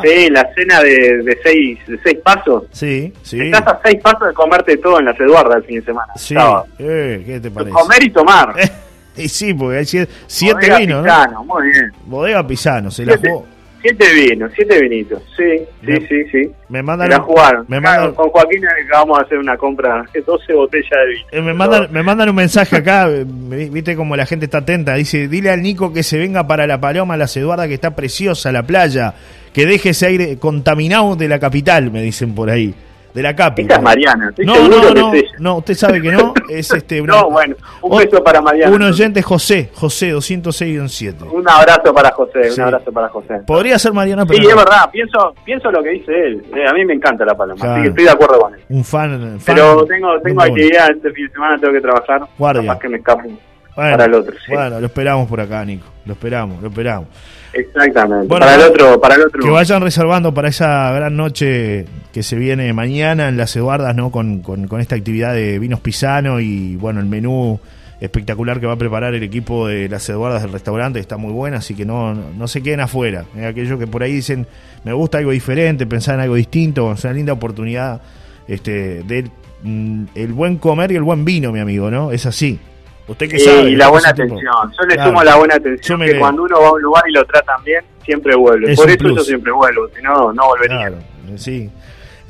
Sí, 0.04 0.28
la 0.30 0.48
cena 0.54 0.80
de, 0.82 1.22
de, 1.22 1.38
seis, 1.42 1.78
de 1.86 1.98
seis 2.02 2.18
pasos. 2.24 2.64
Sí, 2.72 3.12
sí. 3.22 3.40
Estás 3.40 3.66
a 3.68 3.80
seis 3.84 4.00
pasos 4.02 4.28
de 4.28 4.34
comerte 4.34 4.76
todo 4.78 4.98
en 4.98 5.04
la 5.04 5.12
Eduardas 5.12 5.58
el 5.58 5.64
fin 5.64 5.76
de 5.76 5.84
semana. 5.84 6.12
Sí, 6.16 6.34
eh, 6.78 7.22
¿qué 7.24 7.40
te 7.40 7.50
parece? 7.50 7.70
Comer 7.72 8.02
y 8.02 8.10
tomar. 8.10 8.54
y 9.16 9.28
sí, 9.28 9.54
porque 9.54 9.78
hay 9.78 9.84
siete, 9.86 10.76
vinos, 10.78 11.04
Pisano, 11.04 11.44
muy 11.44 11.70
bien. 11.70 11.92
Bodega 12.04 12.44
Pisano, 12.46 12.90
se 12.90 13.04
la 13.06 13.16
jugó. 13.16 13.46
Siete 13.82 14.04
vinos, 14.12 14.52
siete 14.54 14.80
vinitos, 14.80 15.22
sí, 15.36 15.66
sí, 15.84 16.06
sí, 16.06 16.24
sí. 16.30 16.50
Me 16.68 16.82
mandan, 16.82 17.08
la 17.08 17.20
jugaron. 17.20 17.64
Me 17.68 17.80
mandan, 17.80 18.14
con 18.14 18.28
Joaquín 18.28 18.62
vamos 18.92 19.18
a 19.18 19.22
hacer 19.22 19.38
una 19.38 19.56
compra 19.56 20.04
de 20.12 20.20
12 20.20 20.52
botellas 20.52 20.90
de 20.90 21.06
vino. 21.06 21.26
Eh, 21.32 21.40
me, 21.40 21.54
mandan, 21.54 21.88
me 21.90 22.02
mandan 22.02 22.28
un 22.28 22.36
mensaje 22.36 22.76
acá, 22.76 23.08
viste 23.08 23.96
como 23.96 24.16
la 24.16 24.26
gente 24.26 24.44
está 24.44 24.58
atenta, 24.58 24.94
dice, 24.94 25.28
dile 25.28 25.50
al 25.50 25.62
Nico 25.62 25.92
que 25.92 26.02
se 26.02 26.18
venga 26.18 26.46
para 26.46 26.66
la 26.66 26.80
Paloma, 26.80 27.16
la 27.16 27.24
Eduarda, 27.24 27.68
que 27.68 27.74
está 27.74 27.96
preciosa 27.96 28.52
la 28.52 28.64
playa, 28.64 29.14
que 29.54 29.64
deje 29.64 29.90
ese 29.90 30.06
aire 30.06 30.38
contaminado 30.38 31.16
de 31.16 31.28
la 31.28 31.38
capital, 31.38 31.90
me 31.90 32.02
dicen 32.02 32.34
por 32.34 32.50
ahí 32.50 32.74
de 33.14 33.22
la 33.22 33.34
Capi. 33.34 33.62
Esta 33.62 33.76
es 33.76 33.82
Mariana, 33.82 34.32
no, 34.38 34.68
no, 34.68 34.94
no, 34.94 35.12
no, 35.38 35.56
usted 35.56 35.74
sabe 35.74 36.00
que 36.00 36.12
no, 36.12 36.32
es 36.48 36.70
este... 36.72 37.02
no, 37.02 37.30
bueno, 37.30 37.56
un 37.82 37.98
beso 37.98 38.22
para 38.22 38.40
Mariana. 38.40 38.74
Un 38.74 38.82
oyente 38.82 39.22
José, 39.22 39.70
José 39.74 40.14
206-7. 40.14 41.30
Un 41.30 41.48
abrazo 41.48 41.92
para 41.94 42.10
José, 42.12 42.52
un 42.56 42.60
abrazo 42.60 42.92
para 42.92 43.08
José. 43.08 43.40
Podría 43.46 43.78
ser 43.78 43.92
Mariana, 43.92 44.24
pero... 44.26 44.40
Sí, 44.40 44.48
es 44.48 44.56
verdad, 44.56 44.90
pienso, 44.90 45.34
pienso 45.44 45.70
lo 45.70 45.82
que 45.82 45.90
dice 45.90 46.12
él, 46.12 46.44
eh, 46.54 46.68
a 46.68 46.72
mí 46.72 46.84
me 46.84 46.94
encanta 46.94 47.24
la 47.24 47.34
paloma, 47.34 47.72
así 47.72 47.82
que 47.82 47.88
estoy 47.88 48.04
de 48.04 48.10
acuerdo 48.10 48.40
con 48.40 48.54
él. 48.54 48.60
Un 48.68 48.84
fan, 48.84 49.38
Pero 49.44 49.84
tengo, 49.84 50.20
tengo 50.20 50.42
actividad 50.42 50.90
este 50.90 51.10
fin 51.12 51.26
de 51.26 51.32
semana, 51.32 51.58
tengo 51.58 51.72
que 51.74 51.80
trabajar, 51.80 52.22
Guardia. 52.38 52.62
capaz 52.62 52.78
que 52.80 52.88
me 52.88 52.96
escapo 52.98 53.28
para 53.74 54.04
el 54.04 54.14
otro. 54.14 54.34
Bueno, 54.48 54.80
lo 54.80 54.86
esperamos 54.86 55.28
por 55.28 55.40
acá, 55.40 55.64
Nico, 55.64 55.86
lo 56.04 56.12
esperamos, 56.12 56.60
lo 56.62 56.68
esperamos. 56.68 57.08
Exactamente. 57.52 58.28
para 58.28 58.54
el 58.54 58.60
otro, 58.62 59.00
para 59.00 59.14
el 59.16 59.22
otro. 59.22 59.42
Que 59.42 59.50
vayan 59.50 59.82
reservando 59.82 60.32
para 60.32 60.48
esa 60.48 60.92
gran 60.92 61.16
noche 61.16 61.84
que 62.12 62.22
se 62.22 62.36
viene 62.36 62.72
mañana 62.72 63.28
en 63.28 63.36
las 63.36 63.54
Eduardas, 63.56 63.94
¿no? 63.94 64.10
Con, 64.10 64.40
con, 64.40 64.80
esta 64.80 64.96
actividad 64.96 65.34
de 65.34 65.58
vinos 65.58 65.80
pisano 65.80 66.40
y 66.40 66.76
bueno, 66.76 67.00
el 67.00 67.06
menú 67.06 67.60
espectacular 68.00 68.60
que 68.60 68.66
va 68.66 68.72
a 68.72 68.78
preparar 68.78 69.14
el 69.14 69.22
equipo 69.22 69.68
de 69.68 69.88
las 69.88 70.08
Eduardas 70.08 70.42
del 70.42 70.52
restaurante, 70.52 70.98
está 70.98 71.18
muy 71.18 71.32
buena, 71.32 71.58
así 71.58 71.74
que 71.74 71.84
no, 71.84 72.14
no, 72.14 72.48
se 72.48 72.62
queden 72.62 72.80
afuera. 72.80 73.26
aquellos 73.46 73.78
que 73.78 73.86
por 73.86 74.02
ahí 74.02 74.12
dicen, 74.12 74.46
me 74.84 74.92
gusta 74.92 75.18
algo 75.18 75.30
diferente, 75.30 75.86
pensar 75.86 76.14
en 76.14 76.22
algo 76.22 76.34
distinto, 76.34 76.92
es 76.92 77.04
una 77.04 77.12
linda 77.12 77.32
oportunidad 77.32 78.00
este, 78.48 79.02
de 79.04 79.30
mm, 79.62 80.04
el 80.14 80.32
buen 80.32 80.56
comer 80.56 80.92
y 80.92 80.96
el 80.96 81.02
buen 81.02 81.24
vino, 81.24 81.52
mi 81.52 81.60
amigo, 81.60 81.90
¿no? 81.90 82.10
Es 82.10 82.26
así. 82.26 82.58
Usted 83.06 83.28
que 83.28 83.38
sabe. 83.40 83.70
Y 83.70 83.76
la 83.76 83.88
buena 83.88 84.08
atención. 84.08 84.40
Yo 84.40 84.86
le 84.86 85.02
sumo 85.02 85.22
la 85.24 85.36
buena 85.36 85.56
atención 85.56 86.00
que 86.00 86.18
cuando 86.18 86.44
uno 86.44 86.60
va 86.60 86.68
a 86.68 86.72
un 86.72 86.82
lugar 86.82 87.04
y 87.08 87.12
lo 87.12 87.24
tratan 87.24 87.62
bien, 87.64 87.82
siempre 88.04 88.34
vuelve. 88.36 88.74
por 88.74 88.88
eso 88.88 89.08
yo 89.08 89.22
siempre 89.22 89.52
vuelvo, 89.52 89.88
si 89.94 90.00
no, 90.00 90.32
no 90.32 90.46
volvería. 90.46 90.78
Claro, 90.78 90.96
sí, 91.36 91.70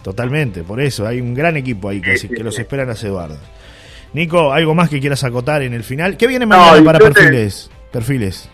totalmente. 0.02 0.62
Por 0.62 0.80
eso 0.80 1.06
hay 1.06 1.20
un 1.20 1.34
gran 1.34 1.56
equipo 1.56 1.88
ahí 1.88 2.00
que, 2.00 2.16
que 2.28 2.42
los 2.42 2.58
esperan 2.58 2.90
a 2.90 2.92
Eduardo. 2.92 3.38
Nico, 4.12 4.52
¿algo 4.52 4.74
más 4.74 4.88
que 4.88 5.00
quieras 5.00 5.22
acotar 5.24 5.62
en 5.62 5.72
el 5.72 5.84
final? 5.84 6.16
¿Qué 6.16 6.26
viene 6.26 6.46
mañana 6.46 6.82
para 6.84 6.98
perfiles? 6.98 7.70
Perfiles. 7.92 8.48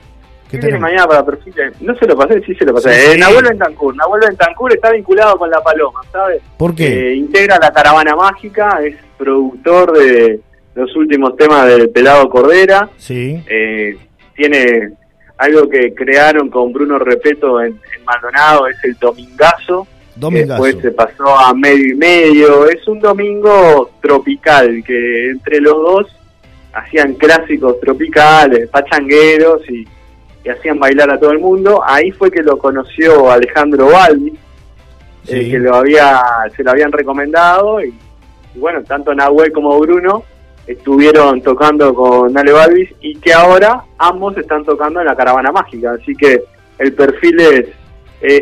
¿Qué, 0.50 0.59
viene 0.59 0.78
mañana 0.78 1.06
para 1.06 1.24
perfiles? 1.24 1.72
No 1.80 1.96
se 1.96 2.06
lo 2.06 2.16
pasé, 2.16 2.40
sí 2.42 2.54
se 2.54 2.64
lo 2.64 2.74
pasé. 2.74 2.92
Sí, 2.92 3.12
eh, 3.12 3.18
Nahuel 3.18 3.44
Bentancur. 3.44 3.96
Nahuel 3.96 4.22
Bentancur 4.28 4.72
está 4.72 4.92
vinculado 4.92 5.37
con 5.38 5.50
La 5.50 5.61
Paloma, 5.61 6.00
¿sabes? 6.12 6.42
¿Por 6.56 6.74
qué? 6.74 7.11
Eh, 7.11 7.14
integra 7.16 7.59
la 7.59 7.72
Caravana 7.72 8.14
Mágica, 8.14 8.80
es 8.85 8.96
productor 9.16 9.98
de 9.98 10.40
los 10.74 10.94
últimos 10.94 11.37
temas 11.37 11.66
del 11.66 11.88
Pelado 11.90 12.28
Cordera. 12.28 12.90
Sí. 12.96 13.42
Eh, 13.48 13.96
tiene 14.35 14.92
algo 15.38 15.68
que 15.68 15.94
crearon 15.94 16.50
con 16.50 16.72
Bruno 16.72 16.98
Repeto 16.98 17.61
en, 17.62 17.80
Maldonado, 18.04 18.68
es 18.68 18.76
el 18.85 18.94
Domingazo. 18.98 19.87
Domingazo. 20.16 20.62
después 20.62 20.83
se 20.83 20.90
pasó 20.92 21.38
a 21.38 21.55
medio 21.55 21.92
y 21.92 21.94
medio. 21.94 22.68
Es 22.68 22.87
un 22.88 23.00
domingo 23.00 23.90
tropical, 24.00 24.83
que 24.85 25.31
entre 25.31 25.61
los 25.61 25.74
dos 25.74 26.07
hacían 26.72 27.14
clásicos 27.14 27.81
tropicales, 27.81 28.68
pachangueros 28.68 29.62
y, 29.70 29.87
hacían 30.48 30.79
bailar 30.79 31.11
a 31.11 31.18
todo 31.18 31.33
el 31.33 31.40
mundo. 31.40 31.83
Ahí 31.85 32.12
fue 32.12 32.31
que 32.31 32.42
lo 32.42 32.57
conoció 32.57 33.31
Alejandro 33.31 33.87
Balbi, 33.87 34.33
eh, 35.26 35.50
que 35.50 35.59
lo 35.59 35.74
había, 35.74 36.22
se 36.57 36.62
lo 36.62 36.70
habían 36.70 36.92
recomendado 36.92 37.83
y, 37.83 37.92
y 38.55 38.59
bueno, 38.59 38.85
tanto 38.85 39.12
Nahuel 39.12 39.50
como 39.50 39.76
Bruno 39.81 40.22
estuvieron 40.66 41.40
tocando 41.42 41.94
con 41.94 42.37
Ale 42.37 42.52
Balvis 42.52 42.90
y 43.00 43.16
que 43.16 43.33
ahora 43.33 43.83
ambos 43.98 44.37
están 44.37 44.64
tocando 44.64 45.00
en 45.00 45.07
la 45.07 45.16
Caravana 45.16 45.52
Mágica. 45.52 45.92
Así 45.92 46.14
que 46.14 46.42
el 46.79 46.92
perfil 46.92 47.40
es, 47.40 47.66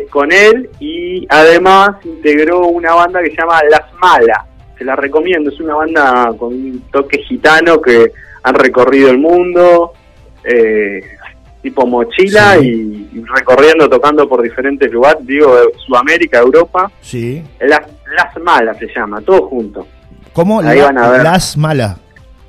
con 0.09 0.31
él 0.31 0.69
y 0.79 1.25
además 1.29 1.97
integró 2.03 2.67
una 2.67 2.93
banda 2.93 3.21
que 3.21 3.29
se 3.31 3.37
llama 3.37 3.61
Las 3.69 3.93
Malas. 4.01 4.45
Se 4.77 4.83
la 4.83 4.95
recomiendo, 4.95 5.49
es 5.49 5.59
una 5.59 5.75
banda 5.75 6.33
con 6.37 6.53
un 6.53 6.83
toque 6.91 7.19
gitano 7.23 7.81
que 7.81 8.11
han 8.43 8.55
recorrido 8.55 9.09
el 9.09 9.17
mundo, 9.17 9.93
eh, 10.43 11.01
tipo 11.61 11.85
mochila 11.87 12.57
y, 12.59 13.23
recorriendo, 13.35 13.89
tocando 13.89 14.29
por 14.29 14.41
diferentes 14.41 14.91
lugares, 14.91 15.25
digo, 15.25 15.57
Sudamérica, 15.85 16.39
Europa. 16.39 16.91
Sí. 17.01 17.41
Las, 17.59 17.81
las 18.15 18.43
Malas 18.43 18.77
se 18.77 18.87
llama, 18.87 19.21
todo 19.21 19.47
junto. 19.47 19.87
¿Cómo? 20.33 20.61
Las 20.61 21.57
Malas. 21.57 21.97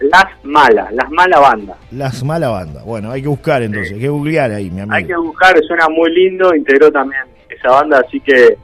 Las 0.01 0.27
Malas, 0.43 0.93
Las 0.93 1.11
Mala 1.11 1.39
Banda. 1.39 1.77
Las 1.91 2.23
Mala 2.23 2.49
Banda. 2.49 2.83
Bueno, 2.85 3.11
hay 3.11 3.23
que 3.23 3.29
buscar 3.29 3.63
entonces, 3.63 3.95
hay 3.95 4.01
que 4.01 4.09
googlear 4.09 4.51
ahí, 4.53 4.71
mi 4.71 4.81
amigo. 4.81 4.95
Hay 4.95 5.05
que 5.05 5.17
buscar, 5.17 5.57
suena 5.67 5.89
muy 5.89 6.13
lindo, 6.15 6.55
integró 6.55 6.93
también 6.93 7.23
esa 7.49 7.71
banda, 7.71 8.03
así 8.07 8.21
que 8.21 8.57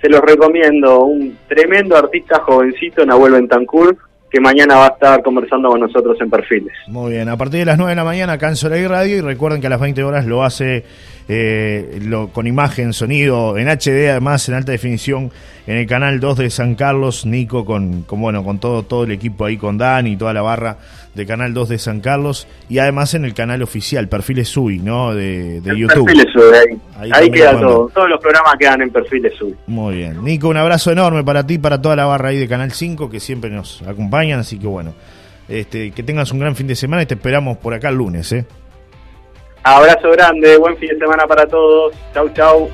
se 0.00 0.08
los 0.08 0.20
recomiendo. 0.20 1.04
Un 1.04 1.36
tremendo 1.48 1.96
artista 1.96 2.40
jovencito, 2.40 3.04
Nahuel 3.04 3.32
Bentancur, 3.32 3.96
que 4.30 4.40
mañana 4.40 4.76
va 4.76 4.86
a 4.86 4.90
estar 4.90 5.22
conversando 5.22 5.68
con 5.68 5.80
nosotros 5.80 6.16
en 6.20 6.30
Perfiles. 6.30 6.72
Muy 6.86 7.12
bien, 7.12 7.28
a 7.28 7.36
partir 7.36 7.60
de 7.60 7.66
las 7.66 7.78
9 7.78 7.92
de 7.92 7.96
la 7.96 8.04
mañana 8.04 8.38
en 8.40 8.56
Soleil 8.56 8.88
Radio 8.88 9.16
y 9.16 9.20
recuerden 9.20 9.60
que 9.60 9.66
a 9.66 9.70
las 9.70 9.80
20 9.80 10.04
horas 10.04 10.26
lo 10.26 10.44
hace 10.44 10.84
eh, 11.28 12.00
lo, 12.02 12.28
con 12.28 12.46
imagen, 12.46 12.92
sonido, 12.94 13.58
en 13.58 13.68
HD, 13.68 14.10
además 14.10 14.48
en 14.48 14.54
alta 14.54 14.72
definición 14.72 15.30
en 15.66 15.76
el 15.76 15.86
canal 15.86 16.18
2 16.20 16.38
de 16.38 16.50
San 16.50 16.74
Carlos, 16.74 17.26
Nico, 17.26 17.66
con, 17.66 18.02
con, 18.04 18.22
bueno, 18.22 18.42
con 18.42 18.58
todo, 18.58 18.84
todo 18.84 19.04
el 19.04 19.10
equipo 19.10 19.44
ahí, 19.44 19.58
con 19.58 19.76
Dani 19.76 20.12
y 20.12 20.16
toda 20.16 20.32
la 20.32 20.40
barra 20.40 20.78
de 21.14 21.26
Canal 21.26 21.52
2 21.52 21.68
de 21.68 21.78
San 21.78 22.00
Carlos, 22.00 22.48
y 22.70 22.78
además 22.78 23.12
en 23.12 23.26
el 23.26 23.34
canal 23.34 23.60
oficial, 23.62 24.08
Perfiles 24.08 24.48
Sui, 24.48 24.78
¿no? 24.78 25.14
De, 25.14 25.60
de 25.60 25.78
YouTube. 25.78 26.06
Perfiles 26.06 26.32
Sui, 26.32 26.78
ahí, 26.96 27.10
ahí, 27.12 27.30
queda 27.30 27.60
todo. 27.60 27.90
Todos 27.92 28.08
los 28.08 28.20
programas 28.20 28.54
quedan 28.58 28.80
en 28.80 28.90
Perfiles 28.90 29.34
Sui. 29.36 29.54
Muy 29.66 29.96
bien. 29.96 30.24
Nico, 30.24 30.48
un 30.48 30.56
abrazo 30.56 30.90
enorme 30.92 31.22
para 31.24 31.46
ti, 31.46 31.58
para 31.58 31.82
toda 31.82 31.96
la 31.96 32.06
barra 32.06 32.30
ahí 32.30 32.38
de 32.38 32.48
Canal 32.48 32.72
5, 32.72 33.10
que 33.10 33.20
siempre 33.20 33.50
nos 33.50 33.82
acompañan, 33.82 34.40
así 34.40 34.58
que 34.58 34.66
bueno, 34.66 34.94
este, 35.48 35.90
que 35.90 36.02
tengas 36.02 36.32
un 36.32 36.38
gran 36.38 36.56
fin 36.56 36.66
de 36.66 36.76
semana 36.76 37.02
y 37.02 37.06
te 37.06 37.14
esperamos 37.14 37.58
por 37.58 37.74
acá 37.74 37.90
el 37.90 37.96
lunes, 37.96 38.32
¿eh? 38.32 38.46
Abrazo 39.62 40.10
grande, 40.10 40.56
buen 40.56 40.76
fin 40.76 40.90
de 40.90 40.98
semana 40.98 41.26
para 41.26 41.46
todos. 41.46 41.94
Chau, 42.14 42.28
chau. 42.34 42.70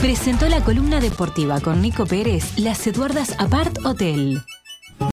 Presentó 0.00 0.48
la 0.48 0.62
columna 0.62 1.00
deportiva 1.00 1.60
con 1.60 1.82
Nico 1.82 2.06
Pérez, 2.06 2.58
Las 2.58 2.86
Eduardas 2.86 3.34
Apart 3.40 3.78
Hotel. 3.84 4.40